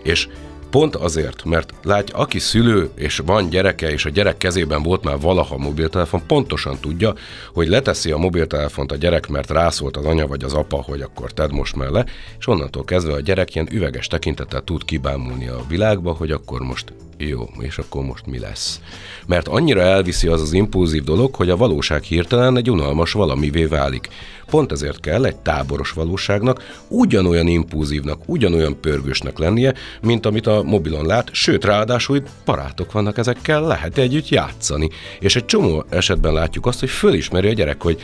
És 0.02 0.28
Pont 0.72 0.96
azért, 0.96 1.44
mert 1.44 1.74
látj, 1.82 2.12
aki 2.12 2.38
szülő 2.38 2.90
és 2.94 3.18
van 3.26 3.48
gyereke, 3.48 3.90
és 3.90 4.04
a 4.04 4.10
gyerek 4.10 4.36
kezében 4.36 4.82
volt 4.82 5.04
már 5.04 5.20
valaha 5.20 5.56
mobiltelefon, 5.56 6.22
pontosan 6.26 6.78
tudja, 6.80 7.14
hogy 7.52 7.68
leteszi 7.68 8.10
a 8.10 8.16
mobiltelefont 8.16 8.92
a 8.92 8.96
gyerek, 8.96 9.28
mert 9.28 9.50
rászólt 9.50 9.96
az 9.96 10.04
anya 10.04 10.26
vagy 10.26 10.44
az 10.44 10.54
apa, 10.54 10.76
hogy 10.76 11.00
akkor 11.00 11.32
tedd 11.32 11.52
most 11.52 11.76
le, 11.76 12.04
és 12.38 12.46
onnantól 12.46 12.84
kezdve 12.84 13.12
a 13.12 13.20
gyerek 13.20 13.54
ilyen 13.54 13.68
üveges 13.72 14.06
tekintettel 14.06 14.60
tud 14.60 14.84
kibámulni 14.84 15.48
a 15.48 15.64
világba, 15.68 16.12
hogy 16.12 16.30
akkor 16.30 16.60
most 16.60 16.92
jó, 17.16 17.48
és 17.58 17.78
akkor 17.78 18.02
most 18.02 18.26
mi 18.26 18.38
lesz. 18.38 18.80
Mert 19.26 19.48
annyira 19.48 19.80
elviszi 19.80 20.26
az 20.26 20.40
az 20.40 20.52
impulzív 20.52 21.04
dolog, 21.04 21.34
hogy 21.34 21.50
a 21.50 21.56
valóság 21.56 22.02
hirtelen 22.02 22.56
egy 22.56 22.70
unalmas 22.70 23.12
valamivé 23.12 23.64
válik. 23.64 24.08
Pont 24.52 24.72
ezért 24.72 25.00
kell 25.00 25.24
egy 25.24 25.36
táboros 25.36 25.90
valóságnak 25.90 26.82
ugyanolyan 26.88 27.46
impulzívnak, 27.46 28.22
ugyanolyan 28.26 28.80
pörgősnek 28.80 29.38
lennie, 29.38 29.74
mint 30.02 30.26
amit 30.26 30.46
a 30.46 30.62
mobilon 30.62 31.06
lát, 31.06 31.34
sőt, 31.34 31.64
ráadásul 31.64 32.16
itt 32.16 32.28
barátok 32.44 32.92
vannak 32.92 33.18
ezekkel, 33.18 33.66
lehet 33.66 33.98
együtt 33.98 34.28
játszani. 34.28 34.88
És 35.20 35.36
egy 35.36 35.44
csomó 35.44 35.84
esetben 35.88 36.32
látjuk 36.32 36.66
azt, 36.66 36.80
hogy 36.80 36.90
fölismeri 36.90 37.48
a 37.48 37.52
gyerek, 37.52 37.82
hogy 37.82 38.02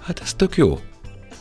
hát 0.00 0.20
ez 0.20 0.34
tök 0.34 0.56
jó. 0.56 0.78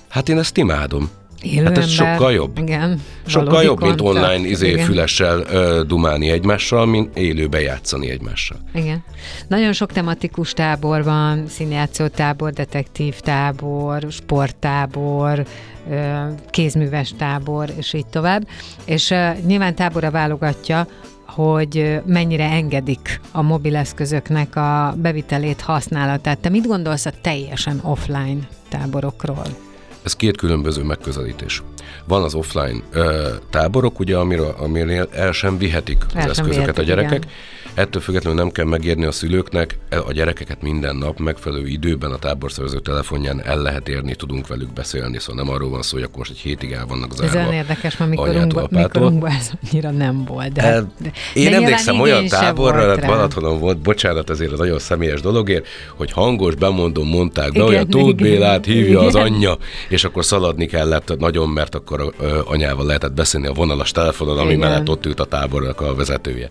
Hát 0.09 0.29
én 0.29 0.37
ezt 0.37 0.57
imádom. 0.57 1.09
Élő 1.41 1.63
hát 1.63 1.77
ez 1.77 1.99
ember, 1.99 2.13
sokkal 2.15 2.31
jobb. 2.31 2.57
Igen. 2.57 3.01
Sokkal 3.25 3.63
jobb, 3.63 3.81
mint 3.81 4.01
online 4.01 4.47
izé 4.47 4.71
igen. 4.71 4.85
fülessel 4.85 5.39
ö, 5.39 5.81
dumálni 5.87 6.29
egymással, 6.29 6.85
mint 6.85 7.17
élőbe 7.17 7.61
játszani 7.61 8.09
egymással. 8.09 8.57
Igen. 8.73 9.03
Nagyon 9.47 9.73
sok 9.73 9.91
tematikus 9.91 10.53
tábor 10.53 11.03
van, 11.03 11.47
színjátszó 11.47 12.07
tábor, 12.07 12.51
detektív 12.51 13.19
tábor, 13.19 14.05
sporttábor, 14.09 15.45
ö, 15.89 16.11
kézműves 16.49 17.13
tábor, 17.17 17.69
és 17.77 17.93
így 17.93 18.07
tovább. 18.07 18.47
És 18.85 19.11
ö, 19.11 19.29
nyilván 19.45 19.75
tábora 19.75 20.11
válogatja, 20.11 20.87
hogy 21.25 21.99
mennyire 22.05 22.49
engedik 22.49 23.21
a 23.31 23.41
mobileszközöknek 23.41 24.55
a 24.55 24.95
bevitelét, 24.97 25.61
használatát. 25.61 26.37
Te 26.37 26.49
mit 26.49 26.67
gondolsz 26.67 27.05
a 27.05 27.11
teljesen 27.21 27.79
offline 27.83 28.39
táborokról? 28.69 29.68
Ez 30.03 30.15
két 30.15 30.37
különböző 30.37 30.83
megközelítés. 30.83 31.63
Van 32.07 32.23
az 32.23 32.33
offline 32.33 32.79
ö, 32.91 33.29
táborok, 33.49 33.99
ugye, 33.99 34.17
amiről, 34.17 34.55
amiről 34.59 35.09
el 35.11 35.31
sem 35.31 35.57
vihetik 35.57 35.97
az 36.07 36.15
El 36.15 36.21
sem 36.21 36.29
eszközöket 36.29 36.77
a 36.77 36.81
vihetik, 36.81 36.85
gyerekek. 36.85 37.23
igen. 37.23 37.29
Ettől 37.73 38.01
függetlenül 38.01 38.39
nem 38.39 38.51
kell 38.51 38.65
megérni 38.65 39.05
a 39.05 39.11
szülőknek, 39.11 39.77
e, 39.89 39.99
a 39.99 40.11
gyerekeket 40.11 40.61
minden 40.61 40.95
nap 40.95 41.19
megfelelő 41.19 41.67
időben 41.67 42.11
a 42.11 42.17
táborszervező 42.17 42.79
telefonján 42.79 43.41
el 43.45 43.61
lehet 43.61 43.89
érni, 43.89 44.15
tudunk 44.15 44.47
velük 44.47 44.73
beszélni, 44.73 45.19
szóval 45.19 45.43
nem 45.43 45.53
arról 45.53 45.69
van 45.69 45.81
szó, 45.81 45.93
hogy 45.95 46.03
akkor 46.03 46.17
most 46.17 46.31
egy 46.31 46.37
hétig 46.37 46.71
el 46.71 46.85
vannak 46.85 47.13
zárva. 47.13 47.37
Ez 47.39 47.45
olyan 47.45 47.53
érdekes, 47.53 47.97
mert 47.97 48.11
mikorunkban, 48.11 48.67
mikorunkban 48.71 49.31
ez 49.31 49.51
annyira 49.63 49.91
nem 49.91 50.25
volt. 50.25 50.51
De, 50.51 50.61
El, 50.61 50.93
de, 50.97 51.11
én 51.33 51.49
de 51.49 51.55
emlékszem 51.55 51.99
olyan 51.99 52.27
táborra, 52.27 52.85
volt. 52.85 53.05
Balatonon 53.05 53.59
volt, 53.59 53.77
bocsánat 53.77 54.29
ezért 54.29 54.51
a 54.51 54.55
nagyon 54.55 54.79
személyes 54.79 55.21
dologért, 55.21 55.67
hogy 55.95 56.11
hangos 56.11 56.55
bemondom 56.55 57.07
mondták 57.07 57.51
be, 57.51 57.59
Igen, 57.59 57.67
olyan 57.67 57.87
Tóth. 57.89 58.21
Bélát 58.21 58.65
hívja 58.65 58.99
az 58.99 59.15
Igen. 59.15 59.25
anyja, 59.25 59.57
és 59.89 60.03
akkor 60.03 60.25
szaladni 60.25 60.65
kellett 60.65 61.17
nagyon, 61.17 61.49
mert 61.49 61.75
akkor 61.75 62.13
anyával 62.45 62.85
lehetett 62.85 63.13
beszélni 63.13 63.47
a 63.47 63.53
vonalas 63.53 63.91
telefonon, 63.91 64.37
ami 64.37 64.53
Igen. 64.53 64.59
mellett 64.59 64.89
ott 64.89 65.05
ült 65.05 65.19
a 65.19 65.25
tábornak 65.25 65.81
a 65.81 65.95
vezetője. 65.95 66.49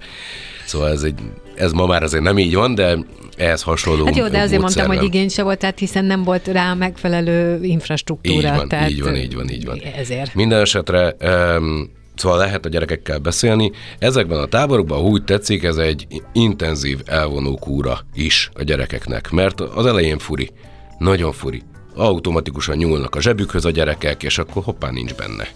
Szóval 0.64 0.90
ez, 0.90 1.02
egy, 1.02 1.20
ez 1.54 1.72
ma 1.72 1.86
már 1.86 2.02
azért 2.02 2.22
nem 2.22 2.38
így 2.38 2.54
van, 2.54 2.74
de 2.74 2.98
ehhez 3.36 3.62
hasonló 3.62 4.04
Hát 4.04 4.16
jó, 4.16 4.28
de 4.28 4.40
azért 4.40 4.60
mondtam, 4.60 4.86
hogy 4.86 5.02
igény 5.02 5.28
se 5.28 5.42
volt, 5.42 5.58
tehát 5.58 5.78
hiszen 5.78 6.04
nem 6.04 6.24
volt 6.24 6.46
rá 6.46 6.74
megfelelő 6.74 7.58
infrastruktúra. 7.62 8.48
Így 8.48 8.56
van, 8.56 8.68
tehát 8.68 8.90
így 8.90 9.02
van, 9.02 9.16
így 9.16 9.34
van, 9.34 9.50
így 9.50 9.64
van. 9.64 9.80
Ezért. 9.96 10.34
Minden 10.34 10.60
esetre 10.60 11.16
um, 11.20 11.96
Szóval 12.18 12.38
lehet 12.38 12.64
a 12.64 12.68
gyerekekkel 12.68 13.18
beszélni. 13.18 13.70
Ezekben 13.98 14.38
a 14.38 14.46
táborokban, 14.46 15.00
úgy 15.00 15.24
tetszik, 15.24 15.62
ez 15.62 15.76
egy 15.76 16.06
intenzív 16.32 17.00
elvonó 17.06 17.56
kúra 17.56 17.98
is 18.14 18.50
a 18.54 18.62
gyerekeknek, 18.62 19.30
mert 19.30 19.60
az 19.60 19.86
elején 19.86 20.18
furi, 20.18 20.50
nagyon 20.98 21.32
furi. 21.32 21.62
Automatikusan 21.98 22.76
nyúlnak 22.76 23.14
a 23.14 23.20
zsebükhöz 23.20 23.64
a 23.64 23.70
gyerekek, 23.70 24.22
és 24.22 24.38
akkor 24.38 24.62
hoppá 24.62 24.90
nincs 24.90 25.14
benne. 25.14 25.48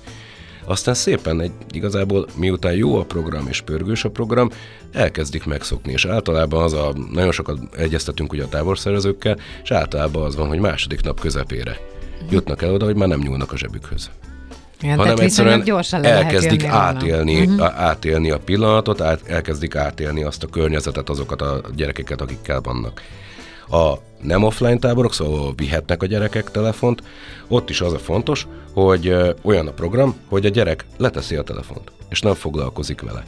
Aztán 0.65 0.95
szépen 0.95 1.41
egy, 1.41 1.53
igazából 1.71 2.27
miután 2.37 2.75
jó 2.75 2.97
a 2.97 3.05
program 3.05 3.47
és 3.49 3.61
pörgős 3.61 4.05
a 4.05 4.11
program, 4.11 4.51
elkezdik 4.93 5.45
megszokni, 5.45 5.93
és 5.93 6.05
általában 6.05 6.63
az 6.63 6.73
a, 6.73 6.93
nagyon 7.13 7.33
sokat 7.33 7.59
egyeztetünk 7.77 8.33
ugye 8.33 8.43
a 8.43 8.49
táborszervezőkkel, 8.49 9.39
és 9.63 9.71
általában 9.71 10.25
az 10.25 10.37
van, 10.37 10.49
hogy 10.49 10.59
második 10.59 11.03
nap 11.03 11.21
közepére 11.21 11.79
jutnak 12.31 12.63
el 12.63 12.73
oda, 12.73 12.85
hogy 12.85 12.97
már 12.97 13.09
nem 13.09 13.21
nyúlnak 13.21 13.53
a 13.53 13.57
zsebükhöz 13.57 14.11
Igen, 14.81 14.97
hanem 14.97 15.17
egyszerűen 15.19 15.63
gyorsan 15.65 16.05
elkezdik 16.05 16.65
átélni, 16.65 17.45
uh-huh. 17.47 17.81
átélni 17.81 18.31
a 18.31 18.39
pillanatot, 18.39 19.01
át, 19.01 19.21
elkezdik 19.27 19.75
átélni 19.75 20.23
azt 20.23 20.43
a 20.43 20.47
környezetet, 20.47 21.09
azokat 21.09 21.43
a 21.43 21.61
gyerekeket, 21.75 22.21
akikkel 22.21 22.61
vannak. 22.61 23.03
A 23.73 23.99
nem 24.21 24.43
offline 24.43 24.79
táborok, 24.79 25.15
szóval 25.15 25.53
vihetnek 25.57 26.03
a 26.03 26.07
gyerekek 26.07 26.51
telefont, 26.51 27.03
ott 27.49 27.71
is 27.71 27.81
az 27.81 27.93
a 27.93 27.99
fontos, 27.99 28.47
hogy 28.73 29.17
olyan 29.43 29.67
a 29.67 29.73
program, 29.73 30.17
hogy 30.29 30.47
a 30.47 30.49
gyerek 30.49 30.85
leteszi 30.97 31.37
a 31.37 31.43
telefont, 31.43 31.93
és 32.09 32.21
nem 32.21 32.35
foglalkozik 32.35 33.01
vele. 33.01 33.25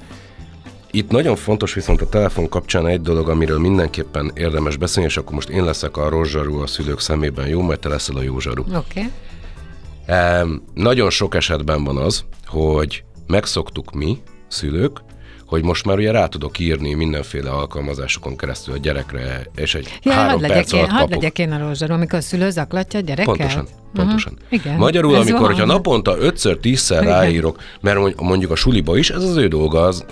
Itt 0.91 1.11
nagyon 1.11 1.37
fontos 1.37 1.75
viszont 1.75 2.01
a 2.01 2.09
telefon 2.09 2.49
kapcsán 2.49 2.87
egy 2.87 3.01
dolog, 3.01 3.29
amiről 3.29 3.59
mindenképpen 3.59 4.31
érdemes 4.35 4.77
beszélni, 4.77 5.09
és 5.09 5.17
akkor 5.17 5.33
most 5.33 5.49
én 5.49 5.65
leszek 5.65 5.97
a 5.97 6.09
rozsarú 6.09 6.59
a 6.59 6.67
szülők 6.67 7.01
szemében, 7.01 7.47
jó, 7.47 7.61
majd 7.61 7.79
te 7.79 7.89
leszel 7.89 8.17
a 8.17 8.23
jó 8.23 8.41
zsaru. 8.41 8.63
Oké. 8.63 8.77
Okay. 10.07 10.41
Um, 10.41 10.65
nagyon 10.75 11.11
sok 11.11 11.35
esetben 11.35 11.85
van 11.85 11.97
az, 11.97 12.25
hogy 12.47 13.05
megszoktuk 13.27 13.93
mi, 13.93 14.23
szülők, 14.49 15.01
hogy 15.55 15.65
most 15.65 15.85
már 15.87 15.97
ugye 15.99 16.11
rá 16.11 16.27
tudok 16.27 16.59
írni 16.59 16.95
mindenféle 16.95 17.51
alkalmazásokon 17.51 18.37
keresztül 18.37 18.75
a 18.75 18.77
gyerekre, 18.77 19.47
és 19.57 19.75
egy 19.75 19.99
Ja, 20.03 20.13
három 20.13 20.31
hadd 20.31 20.41
legyek, 20.41 20.57
perc 20.57 20.73
én, 20.73 20.79
alatt 20.79 20.91
hadd 20.91 20.99
kapok. 21.01 21.15
legyek 21.15 21.39
én 21.39 21.53
a 21.53 21.59
rózsarú, 21.59 21.93
amikor 21.95 22.19
a 22.19 22.23
szülő 22.23 22.51
zaklatja 22.51 22.99
a 22.99 23.03
gyereket? 23.03 23.25
Pontosan, 23.37 23.67
pontosan. 23.93 24.33
Uh-huh. 24.33 24.49
Igen. 24.53 24.77
Magyarul, 24.77 25.15
Ez 25.15 25.21
amikor, 25.21 25.41
van. 25.41 25.49
hogyha 25.51 25.65
naponta 25.67 26.17
ötször, 26.19 26.59
tízszer 26.59 27.03
Igen. 27.03 27.15
ráírok, 27.15 27.59
mert 27.81 27.99
mond- 27.99 28.21
mondjuk 28.21 28.51
a 28.51 28.57
suliba 28.57 28.97
is, 28.97 29.11
ez 29.11 29.23
az 29.23 29.37
ő 29.37 29.49
dolga, 29.49 29.81
az 29.83 30.05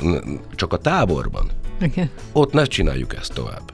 csak 0.55 0.73
a 0.73 0.77
táborban. 0.77 1.47
Igen. 1.81 2.11
Ott 2.33 2.53
ne 2.53 2.65
csináljuk 2.65 3.15
ezt 3.15 3.33
tovább. 3.35 3.71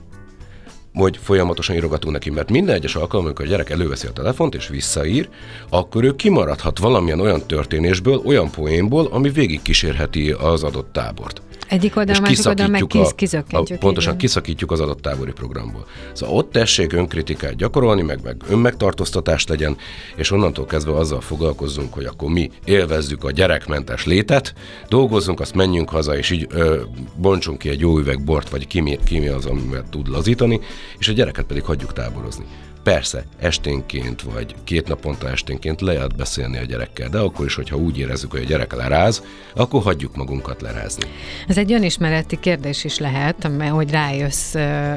Hogy 0.95 1.19
folyamatosan 1.23 1.77
írogatunk 1.77 2.13
neki, 2.15 2.31
mert 2.31 2.51
minden 2.51 2.75
egyes 2.75 2.95
alkalom, 2.95 3.25
amikor 3.27 3.45
a 3.45 3.49
gyerek 3.49 3.71
előveszi 3.71 4.07
a 4.07 4.13
telefont 4.13 4.55
és 4.55 4.69
visszaír, 4.69 5.29
akkor 5.69 6.05
ő 6.05 6.15
kimaradhat 6.17 6.79
valamilyen 6.79 7.21
olyan 7.21 7.47
történésből, 7.47 8.23
olyan 8.25 8.51
poénból, 8.51 9.07
ami 9.07 9.31
végig 9.31 9.63
kísérheti 9.63 10.31
az 10.31 10.63
adott 10.63 10.93
tábort. 10.93 11.43
Egyik 11.69 11.97
oldalon, 11.97 12.23
másik 12.23 12.47
oldalon 12.47 12.71
meg 12.71 12.87
kiszakítjuk 12.87 13.17
kisz, 13.17 13.33
a, 13.33 13.37
a, 13.39 13.43
kizökkentjük. 13.43 13.79
pontosan 13.79 14.13
igen. 14.13 14.25
kiszakítjuk 14.25 14.71
az 14.71 14.81
adott 14.81 15.01
tábori 15.01 15.33
programból. 15.33 15.87
Szóval 16.13 16.37
ott 16.37 16.53
tessék 16.53 16.93
önkritikát 16.93 17.57
gyakorolni, 17.57 18.03
meg, 18.03 18.21
meg 18.23 18.43
önmegtartóztatást 18.49 19.49
legyen, 19.49 19.77
és 20.17 20.31
onnantól 20.31 20.67
kezdve 20.67 20.93
azzal 20.93 21.21
foglalkozzunk, 21.21 21.95
hogy 21.95 22.05
akkor 22.05 22.31
mi 22.31 22.51
élvezzük 22.65 23.25
a 23.25 23.31
gyerekmentes 23.31 24.05
létet, 24.05 24.55
dolgozzunk, 24.89 25.41
azt 25.41 25.55
menjünk 25.55 25.91
haza, 25.91 26.17
és 26.17 26.31
így 26.31 26.47
ö, 26.51 26.81
bontsunk 27.17 27.59
ki 27.59 27.69
egy 27.69 27.81
jó 27.81 27.99
üveg 27.99 28.25
bort, 28.25 28.49
vagy 28.49 28.67
ki 28.67 28.81
mi, 28.81 28.99
ki 29.05 29.19
mi 29.19 29.29
az, 29.29 29.47
amivel 29.47 29.85
tud 29.91 30.09
lazítani, 30.09 30.61
és 30.99 31.09
a 31.09 31.13
gyereket 31.13 31.45
pedig 31.45 31.63
hagyjuk 31.63 31.93
táborozni. 31.93 32.45
Persze, 32.89 33.25
esténként 33.39 34.23
vagy 34.23 34.55
két 34.65 34.89
naponta 34.89 35.29
esténként 35.31 35.81
lehet 35.81 36.17
beszélni 36.17 36.59
a 36.59 36.65
gyerekkel, 36.65 37.09
de 37.09 37.19
akkor 37.19 37.47
is, 37.47 37.55
hogyha 37.55 37.77
úgy 37.77 37.99
érezzük, 37.99 38.31
hogy 38.31 38.41
a 38.41 38.45
gyerek 38.45 38.75
leráz, 38.75 39.23
akkor 39.55 39.83
hagyjuk 39.83 40.17
magunkat 40.17 40.61
lerázni. 40.61 41.03
Ez 41.49 41.59
egy 41.59 41.73
önismereti 41.73 42.41
kérdés 42.41 42.85
is 42.85 42.99
lehet, 42.99 43.45
am- 43.45 43.69
hogy 43.69 43.91
rájössz, 43.91 44.55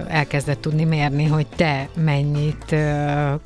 elkezded 0.08 0.58
tudni 0.58 0.84
mérni, 0.84 1.26
hogy 1.26 1.48
te 1.56 1.90
mennyit 2.04 2.76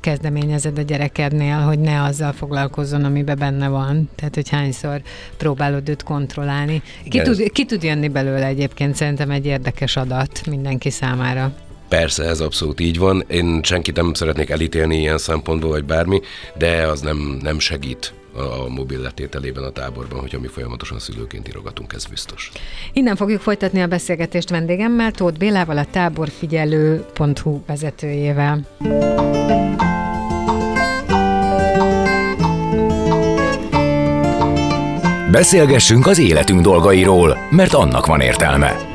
kezdeményezed 0.00 0.78
a 0.78 0.82
gyerekednél, 0.82 1.58
hogy 1.58 1.78
ne 1.78 2.02
azzal 2.02 2.32
foglalkozzon, 2.32 3.04
amiben 3.04 3.38
benne 3.38 3.68
van. 3.68 4.08
Tehát, 4.14 4.34
hogy 4.34 4.48
hányszor 4.48 5.02
próbálod 5.36 5.88
őt 5.88 6.02
kontrollálni. 6.02 6.82
Ki 6.82 7.06
Igen, 7.06 7.24
tud, 7.24 7.50
ki 7.52 7.64
tud 7.64 7.82
jönni 7.82 8.08
belőle 8.08 8.46
egyébként, 8.46 8.94
szerintem 8.94 9.30
egy 9.30 9.46
érdekes 9.46 9.96
adat 9.96 10.46
mindenki 10.46 10.90
számára. 10.90 11.52
Persze, 11.88 12.24
ez 12.24 12.40
abszolút 12.40 12.80
így 12.80 12.98
van. 12.98 13.24
Én 13.28 13.60
senkit 13.62 13.96
nem 13.96 14.14
szeretnék 14.14 14.50
elítélni 14.50 14.98
ilyen 14.98 15.18
szempontból, 15.18 15.70
vagy 15.70 15.84
bármi, 15.84 16.20
de 16.58 16.86
az 16.86 17.00
nem, 17.00 17.38
nem 17.42 17.58
segít 17.58 18.14
a, 18.36 18.68
mobil 18.68 19.00
letételében 19.00 19.62
a 19.62 19.70
táborban, 19.70 20.20
hogyha 20.20 20.40
mi 20.40 20.46
folyamatosan 20.46 20.98
szülőként 20.98 21.48
írogatunk, 21.48 21.92
ez 21.92 22.04
biztos. 22.04 22.50
Innen 22.92 23.16
fogjuk 23.16 23.40
folytatni 23.40 23.82
a 23.82 23.86
beszélgetést 23.86 24.50
vendégemmel, 24.50 25.10
Tóth 25.10 25.38
Bélával, 25.38 25.78
a 25.78 25.86
táborfigyelő.hu 25.90 27.60
vezetőjével. 27.66 28.66
Beszélgessünk 35.30 36.06
az 36.06 36.18
életünk 36.18 36.60
dolgairól, 36.60 37.38
mert 37.50 37.74
annak 37.74 38.06
van 38.06 38.20
értelme. 38.20 38.94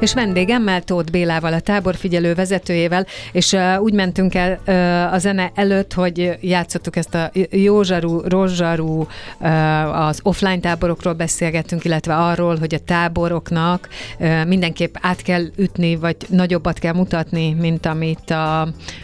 És 0.00 0.14
vendégemmel 0.14 0.82
Tóth 0.82 1.10
Bélával, 1.10 1.52
a 1.52 1.60
táborfigyelő 1.60 2.34
vezetőjével, 2.34 3.06
és 3.32 3.52
uh, 3.52 3.80
úgy 3.80 3.92
mentünk 3.92 4.34
el 4.34 4.60
uh, 4.66 5.12
a 5.12 5.18
zene 5.18 5.52
előtt, 5.54 5.92
hogy 5.92 6.38
játszottuk 6.40 6.96
ezt 6.96 7.14
a 7.14 7.30
józsarú, 7.50 8.20
rozsarú, 8.20 9.06
uh, 9.40 10.06
az 10.06 10.20
offline 10.22 10.58
táborokról 10.58 11.12
beszélgettünk, 11.12 11.84
illetve 11.84 12.16
arról, 12.16 12.58
hogy 12.58 12.74
a 12.74 12.78
táboroknak 12.78 13.88
uh, 14.18 14.46
mindenképp 14.46 14.94
át 15.00 15.22
kell 15.22 15.44
ütni, 15.56 15.96
vagy 15.96 16.16
nagyobbat 16.28 16.78
kell 16.78 16.94
mutatni, 16.94 17.52
mint 17.52 17.86
amit 17.86 18.30
a, 18.30 18.60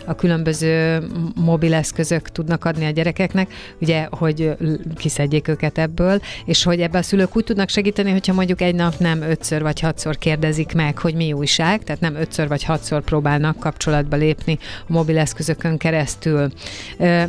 a 0.06 0.14
különböző 0.16 1.02
mobileszközök 1.35 2.28
tudnak 2.28 2.64
adni 2.64 2.87
a 2.87 2.90
gyerekeknek, 2.90 3.52
ugye, 3.80 4.06
hogy 4.11 4.56
kiszedjék 4.94 5.48
őket 5.48 5.78
ebből, 5.78 6.20
és 6.44 6.62
hogy 6.62 6.80
ebbe 6.80 6.98
a 6.98 7.02
szülők 7.02 7.37
úgy 7.37 7.44
tudnak 7.44 7.68
segíteni, 7.68 8.11
hogyha 8.11 8.32
mondjuk 8.32 8.61
egy 8.61 8.74
nap 8.74 8.98
nem 8.98 9.22
ötször 9.22 9.62
vagy 9.62 9.80
hatszor 9.80 10.18
kérdezik 10.18 10.74
meg, 10.74 10.86
hogy 10.94 11.14
mi 11.14 11.33
újság, 11.33 11.85
tehát 11.85 12.01
nem 12.01 12.14
ötször 12.14 12.49
vagy 12.49 12.64
hatszor 12.64 13.03
próbálnak 13.03 13.59
kapcsolatba 13.59 14.16
lépni 14.16 14.59
a 14.88 14.92
mobileszközökön 14.92 15.77
keresztül. 15.77 16.49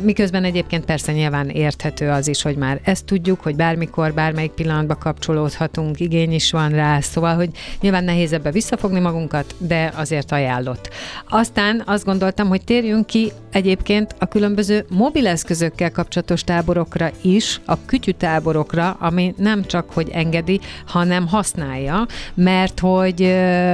Miközben 0.00 0.44
egyébként 0.44 0.84
persze 0.84 1.12
nyilván 1.12 1.48
érthető 1.48 2.10
az 2.10 2.28
is, 2.28 2.42
hogy 2.42 2.56
már 2.56 2.80
ezt 2.84 3.04
tudjuk, 3.04 3.40
hogy 3.40 3.56
bármikor, 3.56 4.12
bármelyik 4.12 4.50
pillanatban 4.50 4.98
kapcsolódhatunk, 4.98 6.00
igény 6.00 6.32
is 6.32 6.50
van 6.50 6.68
rá, 6.68 7.00
szóval, 7.00 7.34
hogy 7.34 7.50
nyilván 7.80 8.04
nehéz 8.04 8.32
ebbe 8.32 8.50
visszafogni 8.50 9.00
magunkat, 9.00 9.54
de 9.58 9.92
azért 9.96 10.32
ajánlott. 10.32 10.90
Aztán 11.28 11.82
azt 11.86 12.04
gondoltam, 12.04 12.48
hogy 12.48 12.64
térjünk 12.64 13.06
ki 13.06 13.32
egyébként 13.52 14.14
a 14.18 14.26
különböző 14.26 14.84
mobileszközökkel 14.88 15.90
kapcsolatos 15.90 16.42
táborokra 16.42 17.10
is, 17.22 17.60
a 17.64 17.84
kütyütáborokra, 17.84 18.96
ami 19.00 19.34
nem 19.36 19.64
csak 19.64 19.90
hogy 19.90 20.08
engedi, 20.12 20.60
hanem 20.86 21.26
használja, 21.26 22.06
mert 22.34 22.80
hogy 22.80 23.20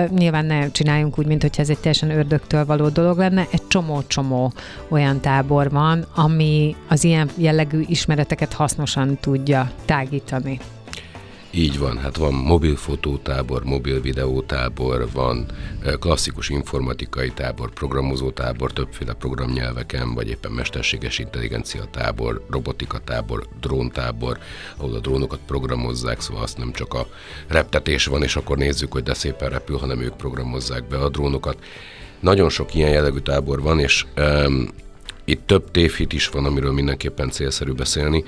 nyilván 0.09 0.45
ne 0.45 0.71
csináljunk 0.71 1.19
úgy, 1.19 1.27
mint 1.27 1.43
hogyha 1.43 1.63
ez 1.63 1.69
egy 1.69 1.79
teljesen 1.79 2.11
ördögtől 2.11 2.65
való 2.65 2.89
dolog 2.89 3.19
lenne, 3.19 3.47
egy 3.51 3.67
csomó-csomó 3.69 4.53
olyan 4.89 5.21
tábor 5.21 5.71
van, 5.71 6.07
ami 6.15 6.77
az 6.89 7.05
ilyen 7.05 7.31
jellegű 7.37 7.83
ismereteket 7.87 8.53
hasznosan 8.53 9.19
tudja 9.21 9.71
tágítani. 9.85 10.61
Így 11.57 11.79
van, 11.79 11.99
hát 11.99 12.17
van 12.17 12.35
mobil 12.35 12.77
fotótábor, 12.77 13.65
mobil 13.65 14.01
videótábor, 14.01 15.09
van 15.13 15.47
klasszikus 15.99 16.49
informatikai 16.49 17.31
tábor, 17.31 17.71
programozó 17.71 18.31
tábor, 18.31 18.73
többféle 18.73 19.13
programnyelveken, 19.13 20.15
vagy 20.15 20.29
éppen 20.29 20.53
mesterséges 20.53 21.19
intelligencia 21.19 21.85
tábor, 21.91 22.45
robotika 22.51 22.99
tábor, 22.99 23.47
dróntábor, 23.61 24.39
ahol 24.77 24.95
a 24.95 24.99
drónokat 24.99 25.39
programozzák, 25.47 26.21
szóval 26.21 26.43
azt 26.43 26.59
nem 26.59 26.73
csak 26.73 26.95
a 26.95 27.07
reptetés 27.49 28.07
van, 28.07 28.23
és 28.23 28.37
akkor 28.37 28.57
nézzük, 28.57 28.93
hogy 28.93 29.03
de 29.03 29.15
szépen 29.15 29.51
repül, 29.51 29.79
hanem 29.79 30.01
ők 30.01 30.17
programozzák 30.17 30.89
be 30.89 30.99
a 30.99 31.09
drónokat. 31.09 31.65
Nagyon 32.21 32.49
sok 32.49 32.75
ilyen 32.75 32.91
jellegű 32.91 33.19
tábor 33.19 33.61
van, 33.61 33.79
és 33.79 34.07
um, 34.17 34.69
itt 35.25 35.47
több 35.47 35.71
tévhit 35.71 36.13
is 36.13 36.29
van, 36.29 36.45
amiről 36.45 36.73
mindenképpen 36.73 37.31
célszerű 37.31 37.73
beszélni. 37.73 38.25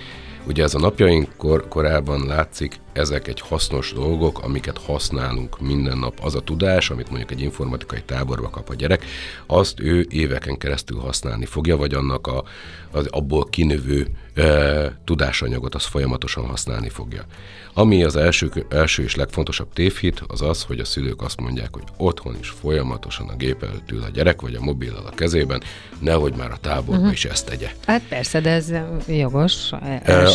Ugye 0.47 0.63
ez 0.63 0.75
a 0.75 0.79
napjaink 0.79 1.29
kor, 1.37 1.69
korában 1.69 2.27
látszik, 2.27 2.85
ezek 2.97 3.29
egy 3.29 3.41
hasznos 3.41 3.93
dolgok, 3.93 4.43
amiket 4.43 4.79
használunk 4.79 5.61
minden 5.61 5.99
nap. 5.99 6.19
Az 6.23 6.35
a 6.35 6.41
tudás, 6.41 6.91
amit 6.91 7.09
mondjuk 7.09 7.31
egy 7.31 7.41
informatikai 7.41 8.03
táborba 8.07 8.51
kap 8.51 8.69
a 8.69 8.75
gyerek, 8.75 9.05
azt 9.47 9.81
ő 9.81 10.07
éveken 10.11 10.59
keresztül 10.59 10.99
használni 10.99 11.45
fogja, 11.45 11.77
vagy 11.77 11.95
annak 11.95 12.27
a, 12.27 12.45
az 12.91 13.07
abból 13.07 13.45
kinövő 13.45 14.07
e, 14.37 14.99
tudásanyagot 15.05 15.75
azt 15.75 15.87
folyamatosan 15.87 16.47
használni 16.47 16.89
fogja. 16.89 17.25
Ami 17.79 18.05
az 18.05 18.17
első, 18.17 18.51
első 18.69 19.03
és 19.03 19.15
legfontosabb 19.15 19.73
tévhit, 19.73 20.23
az 20.27 20.43
az, 20.43 20.63
hogy 20.63 20.79
a 20.79 20.85
szülők 20.85 21.23
azt 21.23 21.41
mondják, 21.41 21.69
hogy 21.73 21.83
otthon 21.97 22.37
is 22.41 22.49
folyamatosan 22.49 23.29
a 23.29 23.37
gép 23.37 23.63
előtt 23.63 23.91
ül 23.91 24.03
a 24.03 24.09
gyerek, 24.09 24.41
vagy 24.41 24.55
a 24.55 24.61
mobillal 24.61 25.07
a 25.07 25.15
kezében, 25.15 25.63
nehogy 25.99 26.35
már 26.37 26.51
a 26.51 26.57
táborba 26.61 26.97
uh-huh. 26.97 27.13
is 27.13 27.25
ezt 27.25 27.47
tegye. 27.47 27.71
Hát 27.87 28.03
persze, 28.09 28.41
de 28.41 28.51
ez 28.51 28.73
jogos. 29.09 29.71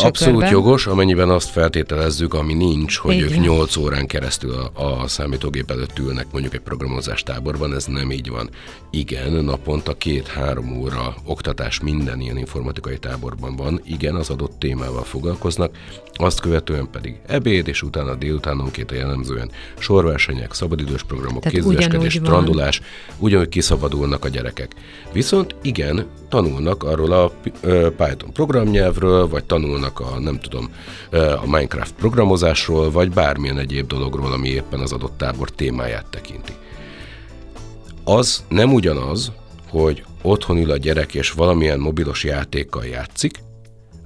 Abszolút 0.02 0.14
körben. 0.14 0.50
jogos, 0.50 0.86
amennyiben 0.86 1.28
azt 1.30 1.50
feltételezzük, 1.50 2.34
ami 2.34 2.54
nincs, 2.54 2.96
hogy 2.96 3.14
így 3.14 3.20
ők 3.20 3.40
8 3.40 3.76
órán 3.76 4.06
keresztül 4.06 4.54
a, 4.54 5.02
a 5.02 5.08
számítógép 5.08 5.70
előtt 5.70 5.98
ülnek 5.98 6.26
mondjuk 6.32 6.54
egy 6.54 6.60
programozás 6.60 7.22
táborban, 7.22 7.74
ez 7.74 7.84
nem 7.84 8.10
így 8.10 8.28
van. 8.28 8.50
Igen, 8.90 9.32
naponta 9.32 9.94
két-három 9.94 10.76
óra 10.76 11.14
oktatás 11.24 11.80
minden 11.80 12.20
ilyen 12.20 12.36
informatikai 12.36 12.98
táborban 12.98 13.56
van, 13.56 13.80
igen, 13.92 14.14
az 14.14 14.30
adott 14.30 14.58
témával 14.58 15.04
foglalkoznak, 15.04 15.76
azt 16.14 16.40
követően 16.40 16.88
pedig 16.90 17.20
ebéd, 17.26 17.68
és 17.68 17.82
utána 17.82 18.14
délutánonként 18.14 18.90
a 18.90 18.94
jellemzően 18.94 19.50
sorversenyek, 19.78 20.54
szabadidős 20.54 21.02
programok, 21.02 21.42
kézügyeskedés, 21.42 22.12
strandolás, 22.12 22.80
ugyanúgy 23.18 23.48
kiszabadulnak 23.48 24.24
a 24.24 24.28
gyerekek. 24.28 24.74
Viszont 25.12 25.54
igen, 25.62 26.06
tanulnak 26.28 26.82
arról 26.82 27.12
a 27.12 27.32
Python 27.96 28.32
programnyelvről, 28.32 29.28
vagy 29.28 29.44
tanulnak 29.44 30.00
a, 30.00 30.18
nem 30.18 30.40
tudom, 30.40 30.70
a 31.42 31.46
Minecraft 31.46 31.94
programozásról, 31.94 32.90
vagy 32.90 33.10
bármilyen 33.10 33.58
egyéb 33.58 33.86
dologról, 33.86 34.32
ami 34.32 34.48
éppen 34.48 34.80
az 34.80 34.92
adott 34.92 35.18
tábor 35.18 35.50
témáját 35.50 36.06
tekinti. 36.10 36.52
Az 38.04 38.44
nem 38.48 38.72
ugyanaz, 38.72 39.32
hogy 39.68 40.04
otthon 40.22 40.56
ül 40.56 40.70
a 40.70 40.76
gyerek 40.76 41.14
és 41.14 41.30
valamilyen 41.30 41.78
mobilos 41.78 42.24
játékkal 42.24 42.84
játszik, 42.84 43.38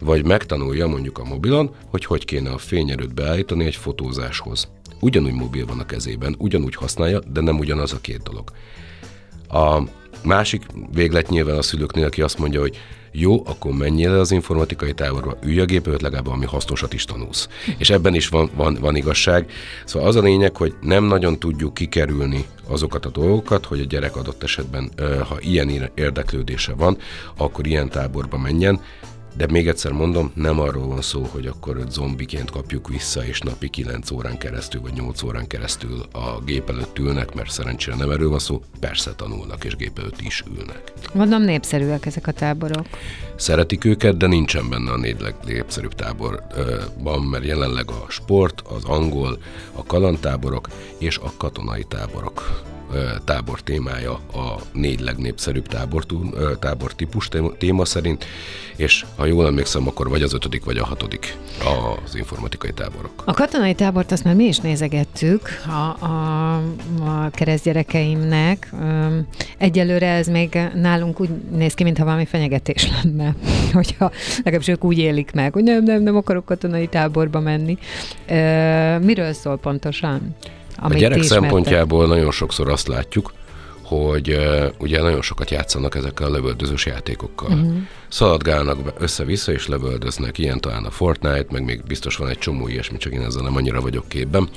vagy 0.00 0.24
megtanulja 0.24 0.86
mondjuk 0.86 1.18
a 1.18 1.24
mobilon, 1.24 1.70
hogy 1.90 2.04
hogy 2.04 2.24
kéne 2.24 2.50
a 2.50 2.58
fényerőt 2.58 3.14
beállítani 3.14 3.64
egy 3.64 3.76
fotózáshoz. 3.76 4.68
Ugyanúgy 5.00 5.32
mobil 5.32 5.66
van 5.66 5.78
a 5.78 5.86
kezében, 5.86 6.34
ugyanúgy 6.38 6.74
használja, 6.74 7.20
de 7.32 7.40
nem 7.40 7.58
ugyanaz 7.58 7.92
a 7.92 8.00
két 8.00 8.22
dolog. 8.22 8.50
A 9.48 9.82
másik 10.24 10.62
véglet 10.92 11.28
nyilván 11.28 11.56
a 11.56 11.62
szülőknél, 11.62 12.04
aki 12.04 12.22
azt 12.22 12.38
mondja, 12.38 12.60
hogy 12.60 12.76
jó, 13.18 13.42
akkor 13.46 13.72
menjél 13.72 14.10
el 14.10 14.20
az 14.20 14.30
informatikai 14.30 14.92
táborba, 14.92 15.36
ülj 15.42 15.60
a 15.60 15.64
gép 15.64 15.86
legalább 15.86 16.26
ami 16.26 16.44
hasznosat 16.44 16.92
is 16.92 17.04
tanulsz. 17.04 17.48
És 17.78 17.90
ebben 17.90 18.14
is 18.14 18.28
van, 18.28 18.50
van, 18.54 18.76
van 18.80 18.96
igazság. 18.96 19.50
Szóval 19.84 20.08
az 20.08 20.16
a 20.16 20.20
lényeg, 20.20 20.56
hogy 20.56 20.74
nem 20.80 21.04
nagyon 21.04 21.38
tudjuk 21.38 21.74
kikerülni 21.74 22.44
azokat 22.68 23.06
a 23.06 23.10
dolgokat, 23.10 23.66
hogy 23.66 23.80
a 23.80 23.84
gyerek 23.84 24.16
adott 24.16 24.42
esetben, 24.42 24.90
ha 25.28 25.36
ilyen 25.40 25.90
érdeklődése 25.94 26.74
van, 26.74 26.98
akkor 27.36 27.66
ilyen 27.66 27.88
táborba 27.88 28.38
menjen, 28.38 28.80
de 29.36 29.46
még 29.50 29.68
egyszer 29.68 29.92
mondom, 29.92 30.30
nem 30.34 30.60
arról 30.60 30.86
van 30.86 31.02
szó, 31.02 31.28
hogy 31.32 31.46
akkor 31.46 31.76
őt 31.76 31.90
zombiként 31.90 32.50
kapjuk 32.50 32.88
vissza, 32.88 33.24
és 33.24 33.40
napi 33.40 33.68
9 33.68 34.10
órán 34.10 34.38
keresztül, 34.38 34.80
vagy 34.80 34.92
8 34.92 35.22
órán 35.22 35.46
keresztül 35.46 36.04
a 36.12 36.40
gép 36.44 36.68
előtt 36.68 36.98
ülnek, 36.98 37.34
mert 37.34 37.50
szerencsére 37.50 37.96
nem 37.96 38.10
erről 38.10 38.28
van 38.28 38.38
szó, 38.38 38.62
persze 38.80 39.14
tanulnak, 39.14 39.64
és 39.64 39.76
gép 39.76 39.98
előtt 39.98 40.20
is 40.20 40.44
ülnek. 40.56 40.92
Mondom, 41.12 41.42
népszerűek 41.42 42.06
ezek 42.06 42.26
a 42.26 42.32
táborok. 42.32 42.86
Szeretik 43.36 43.84
őket, 43.84 44.16
de 44.16 44.26
nincsen 44.26 44.68
benne 44.68 44.90
a 44.90 44.96
négy 44.96 45.20
legnépszerűbb 45.20 45.94
táborban, 45.94 47.22
mert 47.22 47.44
jelenleg 47.44 47.90
a 47.90 48.04
sport, 48.08 48.60
az 48.60 48.84
angol, 48.84 49.38
a 49.72 49.84
kalandtáborok 49.84 50.68
és 50.98 51.18
a 51.18 51.32
katonai 51.36 51.84
táborok 51.84 52.64
tábor 53.24 53.60
témája 53.60 54.12
a 54.12 54.60
négy 54.72 55.00
legnépszerűbb 55.00 55.66
tábor, 55.66 56.04
tábor 56.58 56.94
típus 56.94 57.28
téma 57.58 57.84
szerint, 57.84 58.24
és 58.76 59.04
ha 59.16 59.24
jól 59.24 59.46
emlékszem, 59.46 59.88
akkor 59.88 60.08
vagy 60.08 60.22
az 60.22 60.32
ötödik, 60.32 60.64
vagy 60.64 60.76
a 60.76 60.84
hatodik 60.84 61.36
az 62.04 62.14
informatikai 62.14 62.72
táborok. 62.72 63.22
A 63.24 63.32
katonai 63.32 63.74
tábort 63.74 64.12
azt 64.12 64.24
már 64.24 64.34
mi 64.34 64.44
is 64.44 64.58
nézegettük 64.58 65.48
a, 65.66 66.04
a, 66.04 66.54
a 67.04 67.30
keresztgyerekeimnek. 67.30 68.72
Egyelőre 69.58 70.08
ez 70.08 70.26
még 70.26 70.58
nálunk 70.74 71.20
úgy 71.20 71.30
néz 71.50 71.74
ki, 71.74 71.84
mintha 71.84 72.04
valami 72.04 72.24
fenyegetés 72.24 72.88
lenne, 73.02 73.34
hogyha 73.72 74.10
legalábbis 74.36 74.68
ők 74.68 74.84
úgy 74.84 74.98
élik 74.98 75.32
meg, 75.32 75.52
hogy 75.52 75.62
nem, 75.62 75.82
nem, 75.82 76.02
nem 76.02 76.16
akarok 76.16 76.44
katonai 76.44 76.86
táborba 76.86 77.40
menni. 77.40 77.78
Miről 79.04 79.32
szól 79.32 79.58
pontosan? 79.58 80.34
A 80.76 80.94
gyerek 80.94 81.22
szempontjából 81.22 82.06
nagyon 82.06 82.30
sokszor 82.30 82.68
azt 82.70 82.88
látjuk, 82.88 83.32
hogy 83.82 84.30
uh, 84.30 84.66
ugye 84.78 85.02
nagyon 85.02 85.22
sokat 85.22 85.50
játszanak 85.50 85.94
ezekkel 85.94 86.26
a 86.26 86.30
lövöldözős 86.30 86.86
játékokkal. 86.86 87.50
Uh-huh. 87.50 87.76
Szaladgálnak 88.08 88.92
össze-vissza 88.98 89.52
és 89.52 89.68
lövöldöznek, 89.68 90.38
ilyen 90.38 90.60
talán 90.60 90.84
a 90.84 90.90
Fortnite, 90.90 91.46
meg 91.50 91.64
még 91.64 91.82
biztos 91.86 92.16
van 92.16 92.28
egy 92.28 92.38
csomó 92.38 92.68
ilyesmi, 92.68 92.96
csak 92.96 93.12
én 93.12 93.22
ezzel 93.22 93.42
nem 93.42 93.56
annyira 93.56 93.80
vagyok 93.80 94.08
képben. 94.08 94.48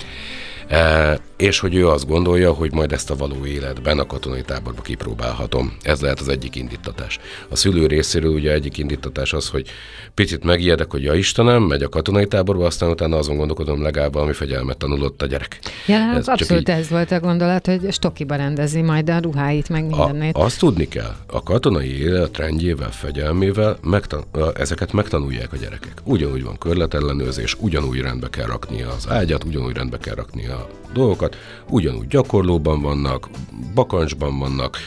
E, 0.70 1.20
és 1.38 1.60
hogy 1.60 1.76
ő 1.76 1.88
azt 1.88 2.08
gondolja, 2.08 2.54
hogy 2.54 2.74
majd 2.74 2.92
ezt 2.92 3.10
a 3.10 3.16
való 3.16 3.46
életben 3.46 4.00
a 4.00 4.06
katonai 4.06 4.42
táborba 4.42 4.82
kipróbálhatom. 4.82 5.78
Ez 5.82 6.02
lehet 6.02 6.20
az 6.20 6.28
egyik 6.28 6.56
indítatás. 6.56 7.20
A 7.50 7.56
szülő 7.56 7.88
részéről 7.88 8.34
ugye 8.34 8.52
egyik 8.52 8.78
indítatás 8.78 9.34
az, 9.34 9.50
hogy 9.50 9.70
picit 10.14 10.44
megijedek, 10.44 10.92
hogy 10.92 11.04
ja 11.04 11.14
Istenem, 11.14 11.64
megy 11.64 11.84
a 11.84 11.90
katonai 11.90 12.28
táborba, 12.28 12.66
aztán 12.66 12.90
utána 12.90 13.18
azon 13.18 13.38
gondolkodom, 13.38 13.82
legalább 13.82 14.14
valami 14.14 14.34
fegyelmet 14.34 14.78
tanulott 14.78 15.22
a 15.22 15.26
gyerek. 15.26 15.60
Ja, 15.88 15.96
ez 15.96 16.26
hát 16.26 16.28
abszolút 16.28 16.70
így... 16.70 16.76
ez 16.76 16.90
volt 16.90 17.12
a 17.12 17.20
gondolat, 17.20 17.66
hogy 17.66 17.94
stokiba 17.94 18.36
rendezi 18.36 18.82
majd 18.82 19.10
a 19.10 19.20
ruháit, 19.20 19.70
meg 19.70 19.86
mindennét. 19.86 20.36
A, 20.36 20.44
azt 20.44 20.60
tudni 20.60 20.88
kell, 20.88 21.16
a 21.28 21.44
katonai 21.44 22.02
élet 22.02 22.38
rendjével, 22.38 22.92
fegyelmével 22.92 23.78
megtan- 23.84 24.26
ezeket 24.56 24.94
megtanulják 24.94 25.54
a 25.54 25.58
gyerekek. 25.58 25.94
Ugyanúgy 26.04 26.44
van 26.44 26.58
körletellenőrzés, 26.58 27.56
ugyanúgy 27.60 28.00
rendbe 28.00 28.30
kell 28.30 28.46
rakni 28.46 28.82
az 28.82 29.10
ágyat, 29.10 29.44
ugyanúgy 29.44 29.76
rendbe 29.76 29.98
kell 29.98 30.16
rakni 30.16 30.48
a 30.60 30.94
dolgokat, 30.94 31.38
ugyanúgy 31.70 32.08
gyakorlóban 32.08 32.82
vannak, 32.82 33.30
bakancsban 33.74 34.40
vannak, 34.40 34.78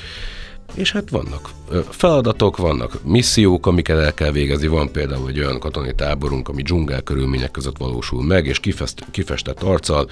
és 0.75 0.93
hát 0.93 1.11
vannak 1.11 1.51
feladatok, 1.91 2.57
vannak 2.57 3.05
missziók, 3.05 3.67
amiket 3.67 3.99
el 3.99 4.15
kell 4.15 4.31
végezni. 4.31 4.67
Van 4.67 4.93
például 4.93 5.29
egy 5.29 5.39
olyan 5.39 5.59
katonai 5.59 5.95
táborunk, 5.95 6.49
ami 6.49 6.63
dzsungel 6.63 7.03
körülmények 7.03 7.51
között 7.51 7.77
valósul 7.77 8.23
meg, 8.23 8.47
és 8.47 8.61
kifest, 8.61 9.05
kifestett 9.11 9.63
arccal, 9.63 10.11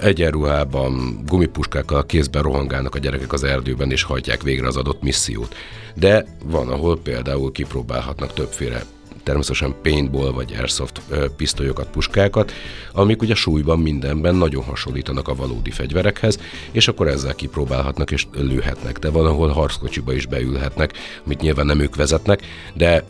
egyenruhában, 0.00 1.20
gumipuskákkal 1.26 2.06
kézben 2.06 2.42
rohangálnak 2.42 2.94
a 2.94 2.98
gyerekek 2.98 3.32
az 3.32 3.44
erdőben, 3.44 3.90
és 3.90 4.02
hajtják 4.02 4.42
végre 4.42 4.66
az 4.66 4.76
adott 4.76 5.02
missziót. 5.02 5.54
De 5.94 6.26
van, 6.44 6.68
ahol 6.68 6.98
például 6.98 7.52
kipróbálhatnak 7.52 8.32
többféle 8.32 8.84
természetesen 9.22 9.74
paintball 9.82 10.32
vagy 10.32 10.54
airsoft 10.58 11.00
pisztolyokat, 11.36 11.90
puskákat, 11.90 12.52
amik 12.92 13.22
ugye 13.22 13.34
súlyban 13.34 13.78
mindenben 13.78 14.34
nagyon 14.34 14.62
hasonlítanak 14.62 15.28
a 15.28 15.34
valódi 15.34 15.70
fegyverekhez, 15.70 16.38
és 16.70 16.88
akkor 16.88 17.08
ezzel 17.08 17.34
kipróbálhatnak 17.34 18.10
és 18.10 18.26
lőhetnek. 18.32 18.98
De 18.98 19.10
van, 19.10 19.26
ahol 19.26 19.48
harckocsiba 19.48 20.12
is 20.12 20.26
beülhetnek, 20.26 20.92
amit 21.24 21.40
nyilván 21.40 21.66
nem 21.66 21.80
ők 21.80 21.96
vezetnek, 21.96 22.42
de 22.74 23.04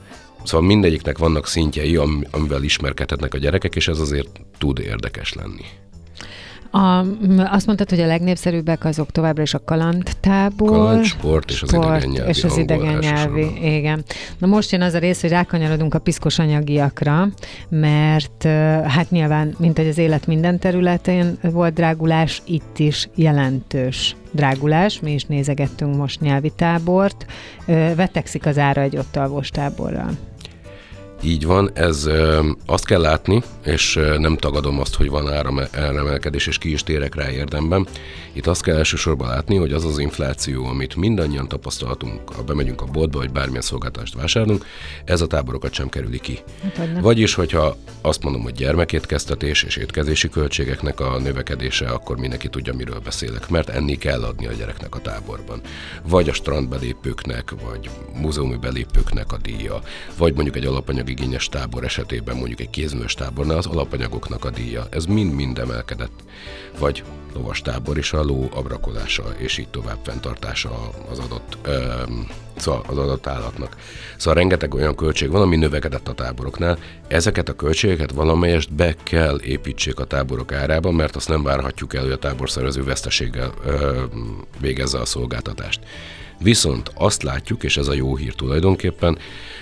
Szóval 0.44 0.66
mindegyiknek 0.66 1.18
vannak 1.18 1.46
szintjei, 1.46 1.96
amivel 2.30 2.62
ismerkedhetnek 2.62 3.34
a 3.34 3.38
gyerekek, 3.38 3.76
és 3.76 3.88
ez 3.88 3.98
azért 3.98 4.40
tud 4.58 4.78
érdekes 4.78 5.32
lenni. 5.32 5.64
A, 6.70 7.04
azt 7.36 7.66
mondtad, 7.66 7.90
hogy 7.90 8.00
a 8.00 8.06
legnépszerűbbek 8.06 8.84
azok 8.84 9.10
továbbra 9.10 9.42
is 9.42 9.54
a 9.54 9.64
kalandtábor. 9.64 10.70
Kaland, 10.70 11.04
sport 11.04 11.50
és 11.50 11.62
az 11.62 11.72
idegen 11.72 12.08
nyelvi. 12.08 12.28
És 12.28 12.44
az 12.44 12.56
idegen 12.56 12.98
nyelvi, 12.98 13.76
igen. 13.76 14.04
Na 14.38 14.46
most 14.46 14.72
jön 14.72 14.82
az 14.82 14.94
a 14.94 14.98
rész, 14.98 15.20
hogy 15.20 15.30
rákanyarodunk 15.30 15.94
a 15.94 15.98
piszkos 15.98 16.38
anyagiakra, 16.38 17.28
mert 17.68 18.42
hát 18.84 19.10
nyilván, 19.10 19.54
mint 19.58 19.76
hogy 19.76 19.88
az 19.88 19.98
élet 19.98 20.26
minden 20.26 20.58
területén 20.58 21.38
volt 21.42 21.74
drágulás, 21.74 22.42
itt 22.46 22.78
is 22.78 23.08
jelentős 23.14 24.16
drágulás, 24.30 25.00
mi 25.00 25.12
is 25.12 25.24
nézegettünk 25.24 25.96
most 25.96 26.20
nyelvi 26.20 26.52
tábort. 26.56 27.26
Vetekszik 27.94 28.46
az 28.46 28.58
ára 28.58 28.80
egy 28.80 28.96
ott 28.96 29.16
alvós 29.16 29.48
táborral. 29.48 30.10
Így 31.22 31.46
van, 31.46 31.70
ez 31.74 32.06
ö, 32.06 32.48
azt 32.66 32.86
kell 32.86 33.00
látni, 33.00 33.42
és 33.64 33.96
ö, 33.96 34.18
nem 34.18 34.36
tagadom 34.36 34.80
azt, 34.80 34.94
hogy 34.94 35.08
van 35.08 35.32
áram, 35.32 35.60
áremelkedés, 35.72 36.46
és 36.46 36.58
ki 36.58 36.72
is 36.72 36.82
térek 36.82 37.14
rá 37.14 37.30
érdemben. 37.30 37.86
Itt 38.32 38.46
azt 38.46 38.62
kell 38.62 38.76
elsősorban 38.76 39.28
látni, 39.28 39.56
hogy 39.56 39.72
az 39.72 39.84
az 39.84 39.98
infláció, 39.98 40.66
amit 40.66 40.96
mindannyian 40.96 41.48
tapasztaltunk, 41.48 42.32
ha 42.34 42.42
bemegyünk 42.42 42.80
a 42.82 42.84
boltba, 42.84 43.18
vagy 43.18 43.30
bármilyen 43.30 43.62
szolgáltást 43.62 44.14
vásárolunk, 44.14 44.64
ez 45.04 45.20
a 45.20 45.26
táborokat 45.26 45.72
sem 45.72 45.88
kerüli 45.88 46.18
ki. 46.18 46.38
Hát, 46.76 47.00
Vagyis, 47.00 47.34
hogyha 47.34 47.76
azt 48.00 48.22
mondom, 48.22 48.42
hogy 48.42 48.52
gyermekétkeztetés 48.52 49.62
és 49.62 49.76
étkezési 49.76 50.28
költségeknek 50.28 51.00
a 51.00 51.18
növekedése, 51.18 51.88
akkor 51.88 52.16
mindenki 52.16 52.48
tudja, 52.48 52.74
miről 52.74 53.00
beszélek, 53.04 53.48
mert 53.48 53.68
enni 53.68 53.98
kell 53.98 54.22
adni 54.22 54.46
a 54.46 54.52
gyereknek 54.52 54.94
a 54.94 55.00
táborban. 55.00 55.60
Vagy 56.08 56.28
a 56.28 56.32
strandbelépőknek, 56.32 57.52
vagy 57.64 57.90
múzeumi 58.20 58.56
belépőknek 58.56 59.32
a 59.32 59.36
díja, 59.36 59.80
vagy 60.16 60.34
mondjuk 60.34 60.56
egy 60.56 60.66
alapanyagigényes 61.10 61.48
tábor 61.48 61.84
esetében, 61.84 62.36
mondjuk 62.36 62.60
egy 62.60 62.70
kézműves 62.70 63.14
tábornál 63.14 63.56
az 63.56 63.66
alapanyagoknak 63.66 64.44
a 64.44 64.50
díja. 64.50 64.86
Ez 64.90 65.04
mind-mind 65.04 65.58
emelkedett. 65.58 66.22
Vagy 66.78 67.02
lovas 67.34 67.60
tábor 67.60 67.98
is 67.98 68.12
a 68.12 68.22
ló 68.22 68.48
abrakolása, 68.54 69.24
és 69.36 69.58
így 69.58 69.68
tovább 69.68 69.98
fenntartása 70.02 70.90
az 71.10 71.18
adott 71.18 71.58
öm, 71.62 72.28
szóval 72.56 72.84
az 72.86 72.98
adott 72.98 73.26
állatnak. 73.26 73.76
Szóval 74.16 74.34
rengeteg 74.34 74.74
olyan 74.74 74.94
költség 74.94 75.30
van, 75.30 75.42
ami 75.42 75.56
növekedett 75.56 76.08
a 76.08 76.14
táboroknál. 76.14 76.78
Ezeket 77.08 77.48
a 77.48 77.56
költségeket 77.56 78.12
valamelyest 78.12 78.72
be 78.72 78.94
kell 79.02 79.40
építsék 79.40 79.98
a 79.98 80.04
táborok 80.04 80.52
árába, 80.52 80.90
mert 80.90 81.16
azt 81.16 81.28
nem 81.28 81.42
várhatjuk 81.42 81.94
el, 81.94 82.02
hogy 82.02 82.12
a 82.12 82.18
táborszervező 82.18 82.84
veszteséggel 82.84 83.52
ö, 83.64 84.02
végezze 84.60 84.98
a 84.98 85.04
szolgáltatást. 85.04 85.80
Viszont 86.42 86.90
azt 86.94 87.22
látjuk, 87.22 87.62
és 87.62 87.76
ez 87.76 87.88
a 87.88 87.92
jó 87.92 88.16
hír 88.16 88.34
tulajdonképpen, 88.34 89.18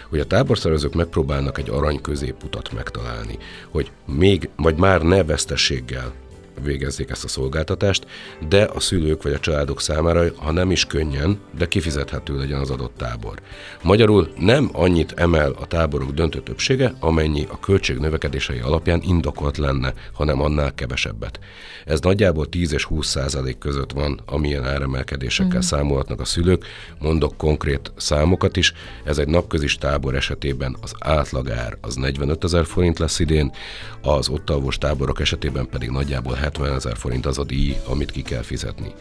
hogy 0.08 0.20
a 0.20 0.26
táborszervezők 0.26 0.94
megpróbálnak 0.94 1.58
egy 1.58 1.70
arany 1.70 2.00
középutat 2.00 2.72
megtalálni, 2.72 3.38
hogy 3.70 3.90
még, 4.06 4.48
vagy 4.56 4.76
már 4.76 5.02
ne 5.02 5.24
veszteséggel 5.24 6.12
végezzék 6.62 7.10
ezt 7.10 7.24
a 7.24 7.28
szolgáltatást, 7.28 8.06
de 8.48 8.62
a 8.62 8.80
szülők 8.80 9.22
vagy 9.22 9.32
a 9.32 9.40
családok 9.40 9.80
számára, 9.80 10.24
ha 10.36 10.52
nem 10.52 10.70
is 10.70 10.84
könnyen, 10.84 11.38
de 11.58 11.68
kifizethető 11.68 12.36
legyen 12.38 12.60
az 12.60 12.70
adott 12.70 12.96
tábor. 12.96 13.40
Magyarul 13.82 14.32
nem 14.38 14.70
annyit 14.72 15.12
emel 15.12 15.50
a 15.50 15.66
táborok 15.66 16.10
döntő 16.10 16.40
többsége, 16.40 16.94
amennyi 17.00 17.46
a 17.50 17.60
költség 17.60 17.98
növekedései 17.98 18.58
alapján 18.58 19.00
indokolt 19.02 19.56
lenne, 19.56 19.92
hanem 20.12 20.40
annál 20.40 20.74
kevesebbet. 20.74 21.40
Ez 21.84 22.00
nagyjából 22.00 22.48
10 22.48 22.72
és 22.72 22.84
20 22.84 23.06
százalék 23.06 23.58
között 23.58 23.92
van, 23.92 24.20
amilyen 24.26 24.64
áremelkedésekkel 24.64 25.58
mm. 25.58 25.60
számolhatnak 25.60 26.20
a 26.20 26.24
szülők. 26.24 26.64
Mondok 26.98 27.36
konkrét 27.36 27.92
számokat 27.96 28.56
is. 28.56 28.72
Ez 29.04 29.18
egy 29.18 29.28
napközis 29.28 29.76
tábor 29.76 30.14
esetében 30.14 30.76
az 30.80 30.94
átlagár 30.98 31.76
az 31.80 31.94
45 31.94 32.44
ezer 32.44 32.66
forint 32.66 32.98
lesz 32.98 33.18
idén, 33.18 33.52
az 34.02 34.28
ott 34.28 34.50
alvos 34.50 34.78
táborok 34.78 35.20
esetében 35.20 35.68
pedig 35.68 35.90
nagyjából 35.90 36.34
70 36.48 36.74
ezer 36.74 36.96
forint 36.96 37.26
az 37.26 37.38
a 37.38 37.44
díj, 37.44 37.76
amit 37.86 38.10
ki 38.10 38.22
kell 38.22 38.42
fizetni. 38.42 38.92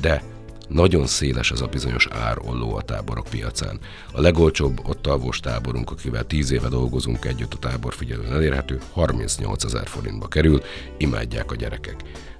De 0.00 0.22
nagyon 0.68 1.06
széles 1.06 1.50
ez 1.50 1.60
a 1.60 1.66
bizonyos 1.66 2.08
árolló 2.10 2.76
a 2.76 2.82
táborok 2.82 3.26
piacán. 3.30 3.78
A 4.12 4.20
legolcsóbb 4.20 4.80
ott 4.84 5.06
alvós 5.06 5.40
táborunk, 5.40 5.90
akivel 5.90 6.26
10 6.26 6.50
éve 6.50 6.68
dolgozunk 6.68 7.24
együtt 7.24 7.54
a 7.54 7.58
táborfigyelőn 7.58 8.32
elérhető, 8.32 8.80
38 8.92 9.64
ezer 9.64 9.86
forintba 9.86 10.28
kerül, 10.28 10.62
imádják 10.96 11.50
a 11.50 11.56
gyerekek 11.56 11.96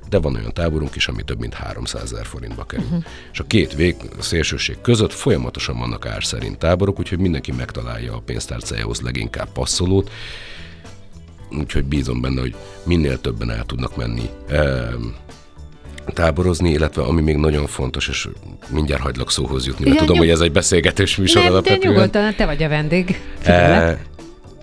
de 0.08 0.18
van 0.18 0.34
olyan 0.34 0.52
táborunk 0.52 0.94
is, 0.94 1.08
ami 1.08 1.22
több 1.22 1.38
mint 1.38 1.54
300 1.54 2.02
ezer 2.02 2.26
forintba 2.26 2.64
kerül. 2.64 2.84
Uh-huh. 2.84 3.04
És 3.32 3.38
a 3.38 3.44
két 3.46 3.74
vég 3.74 3.96
a 4.18 4.22
szélsőség 4.22 4.80
között 4.80 5.12
folyamatosan 5.12 5.78
vannak 5.78 6.06
ár 6.06 6.24
szerint 6.24 6.58
táborok, 6.58 6.98
úgyhogy 6.98 7.18
mindenki 7.18 7.52
megtalálja 7.52 8.14
a 8.14 8.20
pénztárcájához 8.20 9.00
leginkább 9.00 9.48
passzolót, 9.52 10.10
úgyhogy 11.58 11.84
bízom 11.84 12.20
benne, 12.20 12.40
hogy 12.40 12.54
minél 12.82 13.20
többen 13.20 13.50
el 13.50 13.64
tudnak 13.64 13.96
menni 13.96 14.30
táborozni, 16.12 16.70
illetve 16.70 17.02
ami 17.02 17.20
még 17.20 17.36
nagyon 17.36 17.66
fontos, 17.66 18.08
és 18.08 18.28
mindjárt 18.68 19.02
hagylak 19.02 19.30
szóhoz 19.30 19.66
jutni, 19.66 19.84
mert 19.84 19.94
ja, 19.94 20.00
tudom, 20.00 20.16
nyug... 20.16 20.24
hogy 20.24 20.34
ez 20.34 20.40
egy 20.40 20.52
beszélgetős 20.52 21.16
műsor 21.16 21.42
Nem, 21.42 21.52
alapvetően. 21.52 21.80
De 21.80 21.88
nyugodtan, 21.88 22.34
te 22.34 22.46
vagy 22.46 22.62
a 22.62 22.68
vendég. 22.68 23.20
E, 23.42 23.98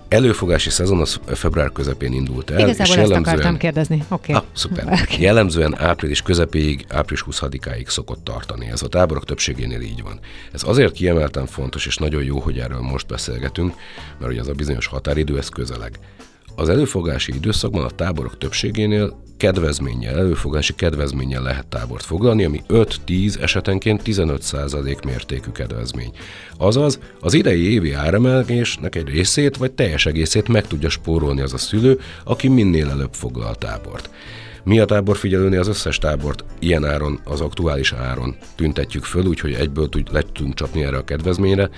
előfogási 0.07 0.69
szezon 0.69 0.99
az 0.99 1.19
február 1.25 1.71
közepén 1.71 2.13
indult 2.13 2.49
el. 2.49 2.59
Igazából 2.59 2.85
és 2.85 2.89
jellemzően, 2.89 3.23
ezt 3.23 3.31
akartam 3.31 3.57
kérdezni. 3.57 4.03
Okay. 4.09 4.35
Ah, 4.35 4.43
szuper. 4.53 4.85
Okay. 5.01 5.21
Jellemzően 5.21 5.79
április 5.79 6.21
közepéig, 6.21 6.85
április 6.89 7.23
20-áig 7.31 7.87
szokott 7.87 8.23
tartani. 8.23 8.69
Ez 8.71 8.81
a 8.81 8.87
táborok 8.87 9.25
többségénél 9.25 9.81
így 9.81 10.03
van. 10.03 10.19
Ez 10.51 10.63
azért 10.65 10.93
kiemelten 10.93 11.45
fontos, 11.45 11.85
és 11.85 11.97
nagyon 11.97 12.23
jó, 12.23 12.39
hogy 12.39 12.59
erről 12.59 12.81
most 12.81 13.07
beszélgetünk, 13.07 13.73
mert 14.19 14.31
ugye 14.31 14.41
az 14.41 14.47
a 14.47 14.53
bizonyos 14.53 14.87
határidő, 14.87 15.37
ez 15.37 15.49
közeleg. 15.49 15.99
Az 16.55 16.69
előfogási 16.69 17.33
időszakban 17.35 17.83
a 17.83 17.89
táborok 17.89 18.37
többségénél 18.37 19.19
kedvezménnyel, 19.37 20.17
előfogási 20.17 20.73
kedvezménnyel 20.73 21.41
lehet 21.41 21.67
tábort 21.67 22.03
foglalni, 22.03 22.43
ami 22.43 22.61
5-10 22.69 23.41
esetenként 23.41 24.01
15% 24.05 25.05
mértékű 25.05 25.51
kedvezmény. 25.51 26.11
Azaz, 26.57 26.99
az 27.19 27.33
idei 27.33 27.71
évi 27.71 27.93
áremelésnek 27.93 28.95
egy 28.95 29.07
részét 29.07 29.57
vagy 29.57 29.71
teljes 29.71 30.05
egészét 30.05 30.47
meg 30.47 30.67
tudja 30.67 30.89
spórolni 30.89 31.41
az 31.41 31.53
a 31.53 31.57
szülő, 31.57 31.99
aki 32.23 32.47
minél 32.47 32.89
előbb 32.89 33.13
foglal 33.13 33.55
tábort. 33.55 34.09
Mi 34.63 34.79
a 34.79 34.85
táborfigyelőnél 34.85 35.59
az 35.59 35.67
összes 35.67 35.97
tábort 35.97 36.43
ilyen 36.59 36.85
áron, 36.85 37.19
az 37.23 37.41
aktuális 37.41 37.93
áron 37.93 38.35
tüntetjük 38.55 39.03
föl, 39.03 39.25
úgyhogy 39.25 39.53
egyből 39.53 39.89
tud, 39.89 40.07
le 40.11 40.21
tudunk 40.33 40.53
csapni 40.53 40.83
erre 40.83 40.97
a 40.97 41.03
kedvezményre, 41.03 41.69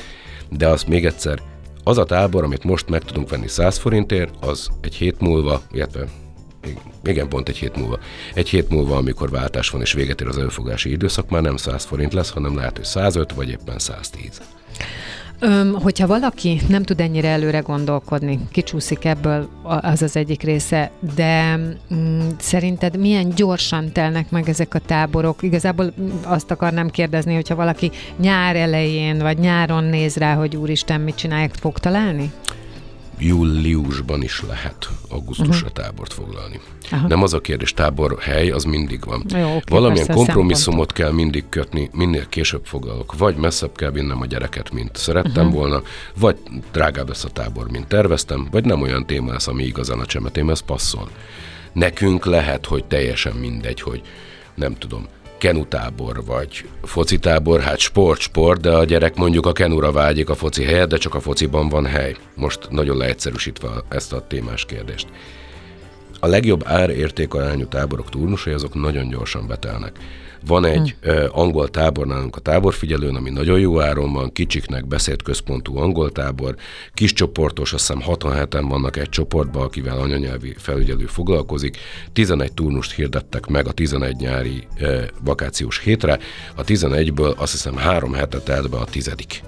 de 0.49 0.67
azt 0.67 0.87
még 0.87 1.05
egyszer 1.05 1.41
az 1.83 1.97
a 1.97 2.03
tábor, 2.05 2.43
amit 2.43 2.63
most 2.63 2.89
meg 2.89 3.03
tudunk 3.03 3.29
venni 3.29 3.47
100 3.47 3.77
forintért, 3.77 4.33
az 4.39 4.69
egy 4.81 4.95
hét 4.95 5.19
múlva, 5.19 5.61
illetve 5.71 6.07
igen, 7.03 7.27
pont 7.27 7.49
egy 7.49 7.57
hét 7.57 7.75
múlva. 7.75 7.99
Egy 8.33 8.49
hét 8.49 8.69
múlva, 8.69 8.95
amikor 8.95 9.29
váltás 9.29 9.69
van 9.69 9.81
és 9.81 9.93
véget 9.93 10.21
ér 10.21 10.27
az 10.27 10.37
előfogási 10.37 10.91
időszak, 10.91 11.29
már 11.29 11.41
nem 11.41 11.57
100 11.57 11.83
forint 11.83 12.13
lesz, 12.13 12.29
hanem 12.29 12.55
lehet, 12.55 12.77
hogy 12.77 12.85
105 12.85 13.33
vagy 13.33 13.49
éppen 13.49 13.79
110. 13.79 14.41
Öm, 15.45 15.73
hogyha 15.81 16.07
valaki 16.07 16.61
nem 16.67 16.83
tud 16.83 16.99
ennyire 16.99 17.27
előre 17.27 17.59
gondolkodni, 17.59 18.39
kicsúszik 18.51 19.05
ebből 19.05 19.49
az 19.81 20.01
az 20.01 20.15
egyik 20.15 20.41
része, 20.41 20.91
de 21.15 21.57
mm, 21.93 22.19
szerinted 22.37 22.97
milyen 22.97 23.29
gyorsan 23.29 23.91
telnek 23.91 24.29
meg 24.29 24.49
ezek 24.49 24.73
a 24.73 24.79
táborok? 24.79 25.43
Igazából 25.43 25.93
azt 26.23 26.51
akarnám 26.51 26.89
kérdezni, 26.89 27.33
hogyha 27.33 27.55
valaki 27.55 27.91
nyár 28.17 28.55
elején 28.55 29.17
vagy 29.17 29.37
nyáron 29.37 29.83
néz 29.83 30.15
rá, 30.15 30.33
hogy 30.33 30.55
úristen, 30.55 31.01
mit 31.01 31.15
csinálják, 31.15 31.53
fog 31.53 31.79
találni? 31.79 32.31
Júliusban 33.25 34.21
is 34.21 34.41
lehet 34.47 34.89
augusztusra 35.09 35.67
uh-huh. 35.67 35.71
tábort 35.71 36.13
foglalni. 36.13 36.59
Aha. 36.91 37.07
Nem 37.07 37.23
az 37.23 37.33
a 37.33 37.41
kérdés, 37.41 37.73
tábor 37.73 38.19
hely, 38.19 38.49
az 38.49 38.63
mindig 38.63 39.05
van. 39.05 39.23
Jó, 39.29 39.39
okay, 39.39 39.61
Valamilyen 39.65 40.07
kompromisszumot 40.07 40.91
kell 40.91 41.11
mindig 41.11 41.43
kötni, 41.49 41.89
minél 41.93 42.29
később 42.29 42.65
foglalok. 42.65 43.17
Vagy 43.17 43.35
messzebb 43.35 43.75
kell 43.75 43.91
vinnem 43.91 44.21
a 44.21 44.25
gyereket, 44.25 44.71
mint 44.71 44.95
szerettem 44.95 45.45
uh-huh. 45.45 45.59
volna, 45.59 45.81
vagy 46.19 46.37
drágább 46.71 47.07
lesz 47.07 47.23
a 47.23 47.29
tábor, 47.29 47.71
mint 47.71 47.87
terveztem, 47.87 48.47
vagy 48.51 48.65
nem 48.65 48.81
olyan 48.81 49.05
téma 49.05 49.31
lesz, 49.31 49.47
ami 49.47 49.63
igazán 49.63 49.99
a 49.99 50.05
csemetémhez 50.05 50.59
passzol. 50.59 51.09
Nekünk 51.73 52.25
lehet, 52.25 52.65
hogy 52.65 52.85
teljesen 52.85 53.33
mindegy, 53.33 53.81
hogy 53.81 54.01
nem 54.55 54.75
tudom, 54.77 55.07
kenutábor 55.43 56.25
vagy 56.25 56.65
focitábor, 56.83 57.59
hát 57.59 57.79
sport, 57.79 58.19
sport, 58.19 58.61
de 58.61 58.69
a 58.71 58.83
gyerek 58.83 59.15
mondjuk 59.15 59.45
a 59.45 59.51
kenura 59.51 59.91
vágyik 59.91 60.29
a 60.29 60.35
foci 60.35 60.63
helyet, 60.63 60.89
de 60.89 60.97
csak 60.97 61.15
a 61.15 61.19
fociban 61.19 61.69
van 61.69 61.85
hely. 61.85 62.15
Most 62.35 62.69
nagyon 62.69 62.97
leegyszerűsítve 62.97 63.67
ezt 63.89 64.13
a 64.13 64.27
témás 64.27 64.65
kérdést. 64.65 65.07
A 66.19 66.27
legjobb 66.27 66.63
ár-értékarányú 66.65 67.65
táborok 67.67 68.09
turnusai 68.09 68.53
azok 68.53 68.73
nagyon 68.73 69.09
gyorsan 69.09 69.47
betelnek. 69.47 69.97
Van 70.45 70.65
egy 70.65 70.95
hm. 71.01 71.09
uh, 71.09 71.25
angol 71.31 71.69
tábor 71.69 72.07
nálunk 72.07 72.35
a 72.35 72.39
táborfigyelőn, 72.39 73.15
ami 73.15 73.29
nagyon 73.29 73.59
jó 73.59 73.81
áron 73.81 74.13
van, 74.13 74.31
kicsiknek 74.31 74.87
beszédközpontú 74.87 75.77
angol 75.77 76.11
tábor, 76.11 76.55
kis 76.93 77.13
csoportos, 77.13 77.73
azt 77.73 77.87
hiszem 77.87 78.03
67-en 78.07 78.65
vannak 78.69 78.97
egy 78.97 79.09
csoportban, 79.09 79.63
akivel 79.63 79.99
anyanyelvi 79.99 80.55
felügyelő 80.57 81.05
foglalkozik. 81.05 81.77
11 82.13 82.53
turnust 82.53 82.93
hirdettek 82.93 83.45
meg 83.45 83.67
a 83.67 83.71
11 83.71 84.15
nyári 84.15 84.67
uh, 84.81 85.01
vakációs 85.23 85.79
hétre, 85.79 86.19
a 86.55 86.63
11-ből 86.63 87.35
azt 87.35 87.51
hiszem 87.51 87.75
három 87.75 88.13
hetet 88.13 88.43
telt 88.43 88.69
be 88.69 88.77
a 88.77 88.85
tizedik. 88.85 89.43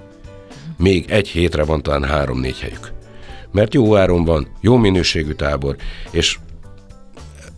Még 0.78 1.10
egy 1.10 1.28
hétre 1.28 1.64
van 1.64 1.82
talán 1.82 2.04
három-négy 2.04 2.58
helyük. 2.58 2.92
Mert 3.52 3.74
jó 3.74 3.96
áron 3.96 4.24
van, 4.24 4.48
jó 4.60 4.76
minőségű 4.76 5.32
tábor, 5.32 5.76
és 6.10 6.38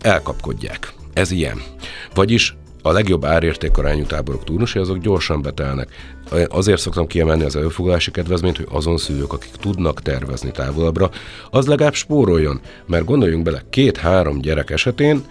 elkapkodják. 0.01 0.93
Ez 1.13 1.31
ilyen. 1.31 1.63
Vagyis 2.15 2.57
a 2.89 2.93
legjobb 2.93 3.25
árértékarányú 3.25 4.05
táborok 4.05 4.45
turnusai 4.45 4.83
azok 4.83 4.99
gyorsan 4.99 5.43
betelnek. 5.43 5.89
Azért 6.49 6.81
szoktam 6.81 7.07
kiemelni 7.07 7.45
az 7.45 7.57
előfoglalási 7.57 8.11
kedvezményt, 8.11 8.57
hogy 8.57 8.67
azon 8.71 8.97
szülők, 8.97 9.33
akik 9.33 9.51
tudnak 9.51 10.03
tervezni 10.03 10.51
távolabbra, 10.51 11.11
az 11.51 11.67
legalább 11.67 11.95
spóroljon, 11.95 12.61
mert 12.87 13.05
gondoljunk 13.05 13.45
bele, 13.45 13.63
két-három 13.71 14.41
gyerek 14.41 14.71
esetén 14.71 15.25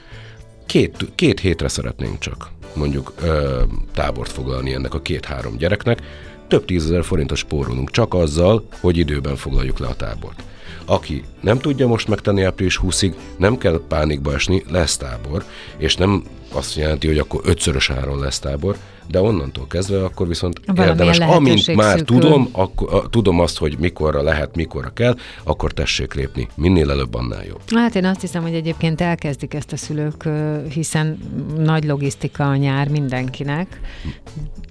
két, 0.65 1.05
két 1.15 1.39
hétre 1.39 1.67
szeretnénk 1.67 2.19
csak 2.19 2.49
mondjuk 2.75 3.13
ö, 3.21 3.61
tábort 3.93 4.31
foglalni 4.31 4.73
ennek 4.73 4.93
a 4.93 5.01
két-három 5.01 5.57
gyereknek, 5.57 6.01
több 6.47 6.65
tízezer 6.65 7.03
forintos 7.03 7.39
spórolunk 7.39 7.91
csak 7.91 8.13
azzal, 8.13 8.67
hogy 8.79 8.97
időben 8.97 9.35
foglaljuk 9.35 9.79
le 9.79 9.87
a 9.87 9.95
tábort. 9.95 10.43
Aki 10.89 11.23
nem 11.41 11.57
tudja 11.57 11.87
most 11.87 12.07
megtenni 12.07 12.43
április 12.43 12.79
20-ig, 12.83 13.13
nem 13.37 13.57
kell 13.57 13.81
pánikba 13.87 14.33
esni, 14.33 14.63
lesz 14.69 14.97
tábor, 14.97 15.43
és 15.77 15.95
nem 15.95 16.23
azt 16.53 16.75
jelenti, 16.75 17.07
hogy 17.07 17.17
akkor 17.17 17.41
ötszörös 17.43 17.89
áron 17.89 18.19
lesz 18.19 18.39
tábor, 18.39 18.77
de 19.07 19.21
onnantól 19.21 19.67
kezdve 19.67 20.03
akkor 20.03 20.27
viszont 20.27 20.59
Valamilyen 20.65 20.89
érdemes, 20.89 21.35
amint 21.35 21.75
már 21.75 21.97
szűkül. 21.97 22.19
tudom, 22.19 22.49
akkor, 22.51 22.93
a, 22.93 23.09
tudom 23.09 23.39
azt, 23.39 23.57
hogy 23.57 23.75
mikorra 23.79 24.21
lehet, 24.21 24.55
mikorra 24.55 24.91
kell, 24.93 25.15
akkor 25.43 25.71
tessék 25.71 26.13
lépni. 26.13 26.47
Minél 26.55 26.91
előbb, 26.91 27.15
annál 27.15 27.45
jobb. 27.45 27.61
Hát 27.75 27.95
én 27.95 28.05
azt 28.05 28.21
hiszem, 28.21 28.41
hogy 28.41 28.53
egyébként 28.53 29.01
elkezdik 29.01 29.53
ezt 29.53 29.71
a 29.71 29.77
szülők, 29.77 30.29
hiszen 30.73 31.17
nagy 31.57 31.83
logisztika 31.83 32.49
a 32.49 32.55
nyár 32.55 32.87
mindenkinek. 32.87 33.81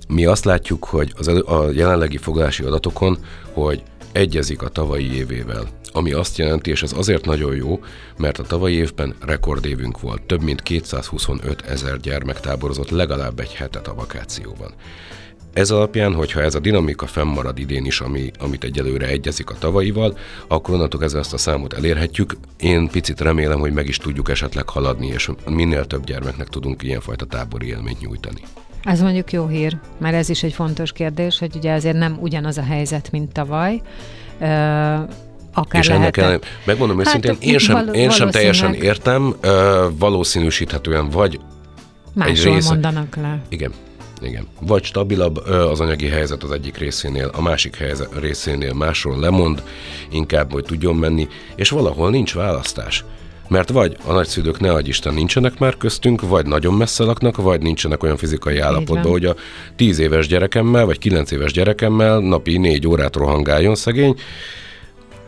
Mi 0.09 0.25
azt 0.25 0.45
látjuk, 0.45 0.85
hogy 0.85 1.13
az 1.17 1.29
elő, 1.29 1.41
a 1.41 1.71
jelenlegi 1.71 2.17
foglalási 2.17 2.63
adatokon, 2.63 3.19
hogy 3.53 3.83
egyezik 4.13 4.63
a 4.63 4.69
tavalyi 4.69 5.15
évével. 5.15 5.69
Ami 5.97 6.13
azt 6.13 6.39
jelenti, 6.39 6.71
és 6.71 6.83
ez 6.83 6.93
azért 6.93 7.25
nagyon 7.25 7.55
jó, 7.55 7.81
mert 8.17 8.39
a 8.39 8.43
tavalyi 8.43 8.75
évben 8.75 9.15
rekordévünk 9.21 10.01
volt. 10.01 10.23
Több 10.23 10.43
mint 10.43 10.63
225 10.63 11.63
ezer 11.63 11.97
gyermek 11.97 12.41
táborozott 12.41 12.91
legalább 12.91 13.41
egy 13.41 13.55
hetet 13.55 13.89
a 13.89 13.95
vakációban. 13.95 14.73
Ez 15.53 15.71
alapján, 15.71 16.15
hogyha 16.15 16.43
ez 16.43 16.55
a 16.55 16.59
dinamika 16.59 17.07
fennmarad 17.07 17.59
idén 17.59 17.85
is, 17.85 18.01
ami, 18.01 18.31
amit 18.39 18.65
egyelőre 18.65 19.07
egyezik 19.07 19.51
a 19.51 19.59
tavalyival, 19.59 20.19
akkor 20.47 20.75
onnantól 20.75 21.01
kezdve 21.01 21.21
ezt 21.21 21.33
a 21.33 21.39
számot 21.39 21.73
elérhetjük. 21.73 22.37
Én 22.61 22.89
picit 22.89 23.21
remélem, 23.21 23.59
hogy 23.59 23.73
meg 23.73 23.89
is 23.89 23.97
tudjuk 23.97 24.31
esetleg 24.31 24.69
haladni, 24.69 25.07
és 25.07 25.31
minél 25.47 25.87
több 25.87 26.05
gyermeknek 26.05 26.49
tudunk 26.49 26.83
ilyenfajta 26.83 27.25
tábori 27.25 27.67
élményt 27.67 28.01
nyújtani. 28.01 28.41
Ez 28.83 29.01
mondjuk 29.01 29.33
jó 29.33 29.47
hír, 29.47 29.79
mert 29.99 30.15
ez 30.15 30.29
is 30.29 30.43
egy 30.43 30.53
fontos 30.53 30.93
kérdés, 30.93 31.39
hogy 31.39 31.57
ugye 31.57 31.73
azért 31.73 31.97
nem 31.97 32.17
ugyanaz 32.21 32.59
a 32.59 32.63
helyzet, 32.63 33.11
mint 33.11 33.33
tavaly. 33.33 33.83
Akár 35.59 35.83
és 35.83 35.89
ennek 35.89 36.17
ellen, 36.17 36.41
megmondom 36.65 36.99
Hát, 36.99 37.07
őszintén, 37.07 37.37
én 37.41 37.59
sem, 37.59 37.93
én 37.93 38.11
sem 38.11 38.31
teljesen 38.31 38.75
értem, 38.75 39.35
valószínűsíthetően 39.99 41.09
vagy 41.09 41.41
Máshol 42.15 42.55
része- 42.55 42.71
mondanak 42.71 43.17
le. 43.17 43.43
Igen. 43.49 43.73
Igen. 44.23 44.47
Vagy 44.61 44.85
stabilabb 44.85 45.37
az 45.47 45.81
anyagi 45.81 46.09
helyzet 46.09 46.43
az 46.43 46.51
egyik 46.51 46.79
részénél, 46.79 47.31
a 47.35 47.43
másik 47.43 47.77
helyzet, 47.77 48.09
részénél 48.21 48.73
másról 48.73 49.19
lemond, 49.21 49.63
inkább, 50.11 50.53
hogy 50.53 50.65
tudjon 50.65 50.97
menni, 50.97 51.29
és 51.57 51.69
valahol 51.71 52.11
nincs 52.11 52.35
választás. 52.35 53.05
Mert 53.49 53.69
vagy 53.71 53.97
a 54.07 54.13
nagyszülők, 54.13 54.61
ne 54.61 54.73
adj 54.73 54.89
Isten, 54.89 55.15
nincsenek 55.15 55.59
már 55.59 55.77
köztünk, 55.77 56.29
vagy 56.29 56.47
nagyon 56.47 56.75
messze 56.75 57.05
laknak, 57.05 57.37
vagy 57.37 57.63
nincsenek 57.63 58.03
olyan 58.03 58.17
fizikai 58.17 58.59
állapotban, 58.59 59.11
hogy 59.11 59.25
a 59.25 59.35
10 59.77 59.99
éves 59.99 60.27
gyerekemmel, 60.27 60.85
vagy 60.85 60.99
9 60.99 61.31
éves 61.31 61.53
gyerekemmel 61.53 62.19
napi 62.19 62.57
4 62.59 62.87
órát 62.87 63.17
rohangáljon 63.17 63.75
szegény, 63.75 64.15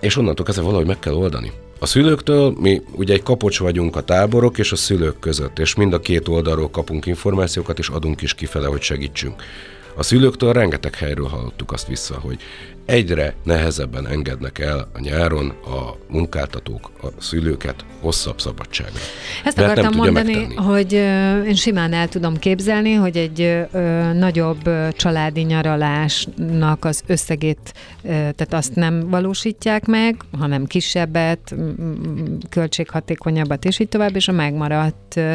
és 0.01 0.17
onnantól 0.17 0.45
kezdve 0.45 0.65
valahogy 0.65 0.87
meg 0.87 0.99
kell 0.99 1.15
oldani. 1.15 1.53
A 1.79 1.87
szülőktől 1.87 2.55
mi 2.61 2.83
ugye 2.97 3.15
egy 3.15 3.23
kapocs 3.23 3.59
vagyunk 3.59 3.97
a 3.97 4.03
táborok 4.03 4.59
és 4.59 4.73
a 4.73 4.77
szülők 4.77 5.19
között, 5.19 5.59
és 5.59 5.75
mind 5.75 5.93
a 5.93 6.01
két 6.01 6.29
oldalról 6.29 6.71
kapunk 6.71 7.07
információkat, 7.07 7.79
és 7.79 7.89
adunk 7.89 8.23
is 8.23 8.35
kifele, 8.35 8.67
hogy 8.67 8.83
segítsünk. 8.83 9.43
A 9.97 10.03
szülőktől 10.03 10.53
rengeteg 10.53 10.95
helyről 10.95 11.27
hallottuk 11.27 11.73
azt 11.73 11.87
vissza, 11.87 12.19
hogy 12.21 12.39
egyre 12.89 13.35
nehezebben 13.45 14.09
engednek 14.09 14.59
el 14.59 14.89
a 14.95 15.01
nyáron 15.01 15.49
a 15.49 15.97
munkáltatók 16.09 16.91
a 17.03 17.07
szülőket 17.19 17.85
hosszabb 18.01 18.41
szabadságra. 18.41 18.99
Ezt 19.45 19.57
Mert 19.57 19.75
nem 19.75 19.87
akartam 19.87 20.05
mondani, 20.05 20.37
megtenni. 20.37 20.55
hogy 20.55 20.93
én 21.47 21.55
simán 21.55 21.93
el 21.93 22.09
tudom 22.09 22.37
képzelni, 22.37 22.93
hogy 22.93 23.17
egy 23.17 23.41
ö, 23.41 24.13
nagyobb 24.13 24.71
családi 24.93 25.41
nyaralásnak 25.41 26.85
az 26.85 27.03
összegét, 27.07 27.75
ö, 28.03 28.09
tehát 28.09 28.53
azt 28.53 28.75
nem 28.75 29.09
valósítják 29.11 29.87
meg, 29.87 30.17
hanem 30.39 30.65
kisebbet, 30.65 31.55
költséghatékonyabbat, 32.51 33.65
és 33.65 33.79
így 33.79 33.89
tovább, 33.89 34.17
és 34.17 34.29
a 34.29 34.33
megmaradt 34.33 35.17
ö, 35.17 35.35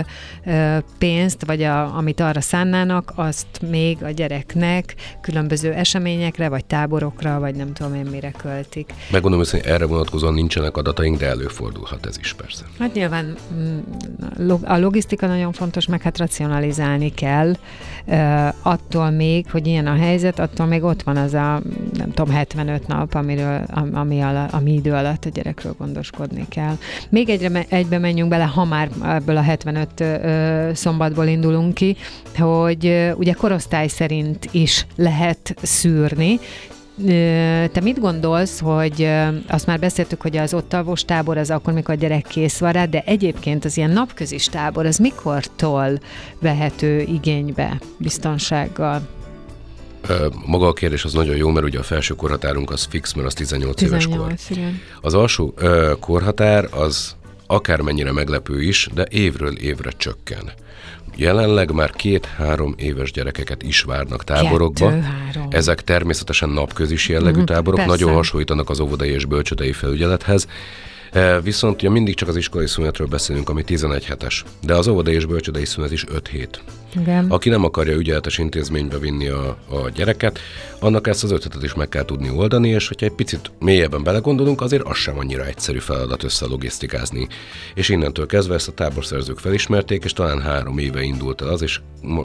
pénzt, 0.97 1.45
vagy 1.45 1.63
a, 1.63 1.97
amit 1.97 2.19
arra 2.19 2.41
szánnának, 2.41 3.13
azt 3.15 3.61
még 3.69 4.03
a 4.03 4.09
gyereknek 4.09 4.95
különböző 5.21 5.71
eseményekre, 5.73 6.49
vagy 6.49 6.65
táborokra, 6.65 7.39
vagy 7.43 7.55
nem 7.55 7.73
tudom 7.73 7.95
én 7.95 8.05
mire 8.11 8.31
költik. 8.31 8.93
Megmondom 9.11 9.39
őszintén, 9.39 9.71
erre 9.71 9.85
vonatkozóan 9.85 10.33
nincsenek 10.33 10.77
adataink, 10.77 11.17
de 11.17 11.27
előfordulhat 11.27 12.05
ez 12.05 12.17
is 12.19 12.33
persze. 12.33 12.63
Hát 12.79 12.93
nyilván 12.93 13.35
mm, 13.53 13.79
a 14.63 14.77
logisztika 14.77 15.27
nagyon 15.27 15.51
fontos, 15.51 15.87
meg 15.87 16.01
hát 16.01 16.17
racionalizálni 16.17 17.13
kell. 17.13 17.53
Attól 18.61 19.09
még, 19.09 19.51
hogy 19.51 19.67
ilyen 19.67 19.87
a 19.87 19.95
helyzet, 19.95 20.39
attól 20.39 20.65
még 20.65 20.83
ott 20.83 21.03
van 21.03 21.17
az 21.17 21.33
a, 21.33 21.61
nem 21.93 22.11
tudom, 22.13 22.33
75 22.33 22.87
nap, 22.87 23.13
amiről, 23.13 23.65
am- 23.73 23.95
ami, 23.95 24.21
ala, 24.21 24.45
ami 24.45 24.73
idő 24.73 24.93
alatt 24.93 25.25
a 25.25 25.29
gyerekről 25.29 25.75
gondoskodni 25.77 26.45
kell. 26.49 26.77
Még 27.09 27.29
egyre 27.29 27.65
egybe 27.69 27.97
menjünk 27.97 28.29
bele, 28.29 28.43
ha 28.43 28.65
már 28.65 28.89
ebből 29.03 29.37
a 29.37 29.41
75 29.41 29.99
ö, 29.99 30.69
szombatból 30.73 31.25
indulunk 31.25 31.73
ki, 31.73 31.97
hogy 32.37 32.85
ö, 32.85 33.11
ugye 33.11 33.33
korosztály 33.33 33.87
szerint 33.87 34.47
is 34.51 34.85
lehet 34.95 35.55
szűrni, 35.61 36.39
Te 37.71 37.81
mit 37.81 37.99
gondolsz, 37.99 38.59
hogy 38.59 39.09
azt 39.47 39.65
már 39.65 39.79
beszéltük, 39.79 40.21
hogy 40.21 40.37
az 40.37 40.53
ott 40.53 40.73
alvós 40.73 41.05
tábor 41.05 41.37
az 41.37 41.49
akkor, 41.49 41.73
mikor 41.73 41.93
a 41.93 41.97
gyerek 41.97 42.25
kész 42.27 42.57
van 42.57 42.71
rá, 42.71 42.85
de 42.85 43.03
egyébként 43.05 43.65
az 43.65 43.77
ilyen 43.77 43.91
napközis 43.91 44.45
tábor, 44.45 44.85
az 44.85 44.97
mikortól 44.97 45.99
vehető 46.39 46.99
igénybe 46.99 47.79
biztonsággal? 47.97 49.07
Maga 50.45 50.67
a 50.67 50.73
kérdés 50.73 51.03
az 51.05 51.13
nagyon 51.13 51.35
jó, 51.35 51.49
mert 51.49 51.65
ugye 51.65 51.79
a 51.79 51.83
felső 51.83 52.13
korhatárunk 52.13 52.71
az 52.71 52.87
fix, 52.89 53.13
mert 53.13 53.27
az 53.27 53.33
18, 53.33 53.81
éves 53.81 54.05
kor. 54.05 54.13
18, 54.13 54.49
igen. 54.49 54.81
Az 55.01 55.13
alsó 55.13 55.53
korhatár 55.99 56.67
az 56.71 57.15
akármennyire 57.53 58.11
meglepő 58.11 58.61
is, 58.61 58.87
de 58.93 59.05
évről 59.09 59.57
évre 59.57 59.91
csökken. 59.97 60.51
Jelenleg 61.15 61.71
már 61.71 61.91
két-három 61.91 62.73
éves 62.77 63.11
gyerekeket 63.11 63.63
is 63.63 63.81
várnak 63.81 64.23
táborokba. 64.23 64.89
Kettő-három. 64.89 65.47
Ezek 65.49 65.81
természetesen 65.81 66.49
napközis 66.49 67.09
jellegű 67.09 67.37
Mhm, 67.37 67.45
táborok, 67.45 67.79
persze. 67.79 67.91
nagyon 67.95 68.13
hasonlítanak 68.13 68.69
az 68.69 68.79
óvodai 68.79 69.09
és 69.09 69.25
bölcsödei 69.25 69.71
felügyelethez. 69.71 70.47
E, 71.11 71.41
Viszont 71.41 71.75
ugye 71.81 71.89
mindig 71.89 72.15
csak 72.15 72.27
az 72.29 72.35
iskolai 72.35 72.67
szünetről 72.67 73.07
beszélünk, 73.07 73.49
ami 73.49 73.63
11 73.63 74.05
hetes, 74.05 74.43
de 74.65 74.75
az 74.75 74.87
óvodai 74.87 75.13
és 75.13 75.25
bölcsödei 75.25 75.65
szünet 75.65 75.91
is 75.91 76.05
5 76.07 76.27
hét. 76.27 76.61
Igen. 76.95 77.29
Aki 77.29 77.49
nem 77.49 77.63
akarja 77.63 77.95
ügyeletes 77.95 78.37
intézménybe 78.37 78.97
vinni 78.97 79.27
a, 79.27 79.57
a 79.69 79.89
gyereket, 79.89 80.39
annak 80.79 81.07
ezt 81.07 81.23
az 81.23 81.31
ötletet 81.31 81.63
is 81.63 81.73
meg 81.73 81.89
kell 81.89 82.05
tudni 82.05 82.29
oldani, 82.29 82.69
és 82.69 82.87
hogyha 82.87 83.05
egy 83.05 83.11
picit 83.11 83.51
mélyebben 83.59 84.03
belegondolunk, 84.03 84.61
azért 84.61 84.83
az 84.83 84.97
sem 84.97 85.17
annyira 85.17 85.45
egyszerű 85.45 85.79
feladat 85.79 86.23
összelogisztikázni. 86.23 87.27
És 87.73 87.89
innentől 87.89 88.25
kezdve 88.25 88.53
ezt 88.53 88.67
a 88.67 88.71
táborszerzők 88.71 89.39
felismerték, 89.39 90.03
és 90.03 90.13
talán 90.13 90.41
három 90.41 90.77
éve 90.77 91.01
indult 91.01 91.41
el 91.41 91.47
az, 91.47 91.61
és 91.61 91.79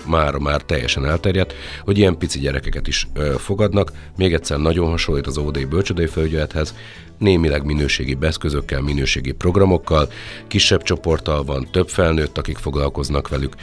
már 0.07 0.35
már 0.35 0.63
teljesen 0.63 1.07
elterjedt, 1.07 1.55
hogy 1.85 1.99
ilyen 1.99 2.19
pici 2.19 2.39
gyerekeket 2.39 2.87
is 2.87 3.09
ö, 3.15 3.35
fogadnak. 3.39 3.93
Még 4.17 4.33
egyszer 4.33 4.59
nagyon 4.59 4.91
hasonlít 4.91 5.27
az 5.27 5.39
óvodai 5.39 5.65
bölcsödei 5.65 6.07
felügyelethez, 6.07 6.75
némileg 7.19 7.65
minőségi 7.65 8.17
eszközökkel, 8.21 8.81
minőségi 8.81 9.33
programokkal, 9.33 10.11
kisebb 10.47 10.83
csoporttal 10.83 11.45
van, 11.45 11.69
több 11.71 11.89
felnőtt, 11.89 12.39
akik 12.39 12.57
foglalkoznak 12.57 13.29
velük, 13.29 13.55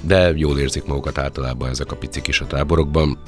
de 0.00 0.32
jól 0.36 0.58
érzik 0.58 0.84
magukat 0.84 1.18
általában 1.18 1.68
ezek 1.68 1.92
a 1.92 1.96
picik 1.96 2.26
is 2.26 2.40
a 2.40 2.46
táborokban. 2.46 3.18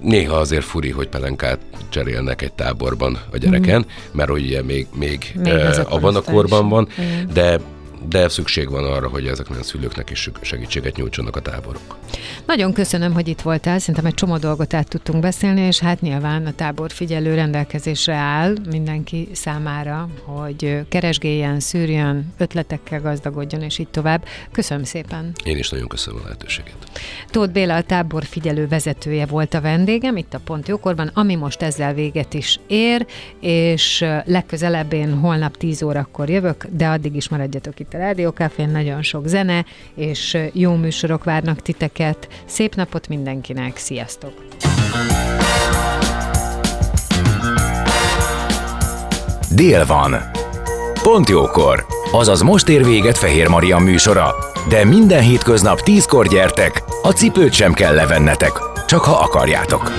Néha 0.00 0.36
azért 0.36 0.64
furi, 0.64 0.90
hogy 0.90 1.08
pelenkát 1.08 1.58
cserélnek 1.88 2.42
egy 2.42 2.52
táborban 2.52 3.18
a 3.32 3.36
gyereken, 3.36 3.80
mm. 3.80 4.16
mert 4.16 4.30
ugye 4.30 4.62
még, 4.62 4.86
még, 4.94 5.32
Még 5.34 5.52
eh, 5.52 5.92
abban 5.92 6.16
a 6.16 6.20
korban 6.20 6.64
is. 6.64 6.70
van, 6.70 6.88
Igen. 6.98 7.30
de 7.32 7.60
de 8.08 8.28
szükség 8.28 8.70
van 8.70 8.84
arra, 8.84 9.08
hogy 9.08 9.26
ezeknek 9.26 9.58
a 9.58 9.62
szülőknek 9.62 10.10
is 10.10 10.30
segítséget 10.40 10.96
nyújtsanak 10.96 11.36
a 11.36 11.40
táborok. 11.40 11.96
Nagyon 12.46 12.72
köszönöm, 12.72 13.12
hogy 13.12 13.28
itt 13.28 13.40
voltál, 13.40 13.78
szerintem 13.78 14.06
egy 14.06 14.14
csomó 14.14 14.36
dolgot 14.36 14.74
át 14.74 14.88
tudtunk 14.88 15.20
beszélni, 15.20 15.60
és 15.60 15.78
hát 15.78 16.00
nyilván 16.00 16.46
a 16.46 16.52
tábor 16.52 16.90
figyelő 16.90 17.34
rendelkezésre 17.34 18.14
áll 18.14 18.54
mindenki 18.70 19.28
számára, 19.32 20.08
hogy 20.24 20.80
keresgéljen, 20.88 21.60
szűrjön, 21.60 22.32
ötletekkel 22.38 23.00
gazdagodjon, 23.00 23.62
és 23.62 23.78
így 23.78 23.88
tovább. 23.88 24.24
Köszönöm 24.52 24.84
szépen. 24.84 25.32
Én 25.44 25.58
is 25.58 25.70
nagyon 25.70 25.88
köszönöm 25.88 26.20
a 26.20 26.24
lehetőséget. 26.24 26.76
Tóth 27.30 27.52
Béla, 27.52 27.74
a 27.74 27.82
tábor 27.82 28.24
figyelő 28.24 28.68
vezetője 28.68 29.26
volt 29.26 29.54
a 29.54 29.60
vendégem 29.60 30.16
itt 30.16 30.34
a 30.34 30.40
Pont 30.44 30.68
Jókorban, 30.68 31.10
ami 31.14 31.34
most 31.34 31.62
ezzel 31.62 31.94
véget 31.94 32.34
is 32.34 32.60
ér, 32.66 33.06
és 33.40 34.04
legközelebb 34.24 34.92
én 34.92 35.14
holnap 35.14 35.56
10 35.56 35.82
órakor 35.82 36.30
jövök, 36.30 36.66
de 36.70 36.88
addig 36.88 37.14
is 37.14 37.28
maradjatok 37.28 37.80
itt 37.80 37.93
a 37.94 37.98
Rádiókafén, 37.98 38.68
nagyon 38.68 39.02
sok 39.02 39.26
zene, 39.26 39.64
és 39.94 40.38
jó 40.52 40.74
műsorok 40.74 41.24
várnak 41.24 41.62
titeket. 41.62 42.28
Szép 42.44 42.74
napot 42.74 43.08
mindenkinek, 43.08 43.76
sziasztok! 43.76 44.32
Dél 49.54 49.86
van. 49.86 50.14
Pont 51.02 51.28
jókor. 51.28 51.86
Azaz 52.12 52.42
most 52.42 52.68
ér 52.68 52.84
véget 52.84 53.18
Fehér 53.18 53.48
Maria 53.48 53.78
műsora. 53.78 54.34
De 54.68 54.84
minden 54.84 55.22
hétköznap 55.22 55.80
tízkor 55.80 56.26
gyertek, 56.26 56.82
a 57.02 57.10
cipőt 57.10 57.52
sem 57.52 57.72
kell 57.72 57.94
levennetek, 57.94 58.52
csak 58.86 59.00
ha 59.00 59.12
akarjátok. 59.12 59.92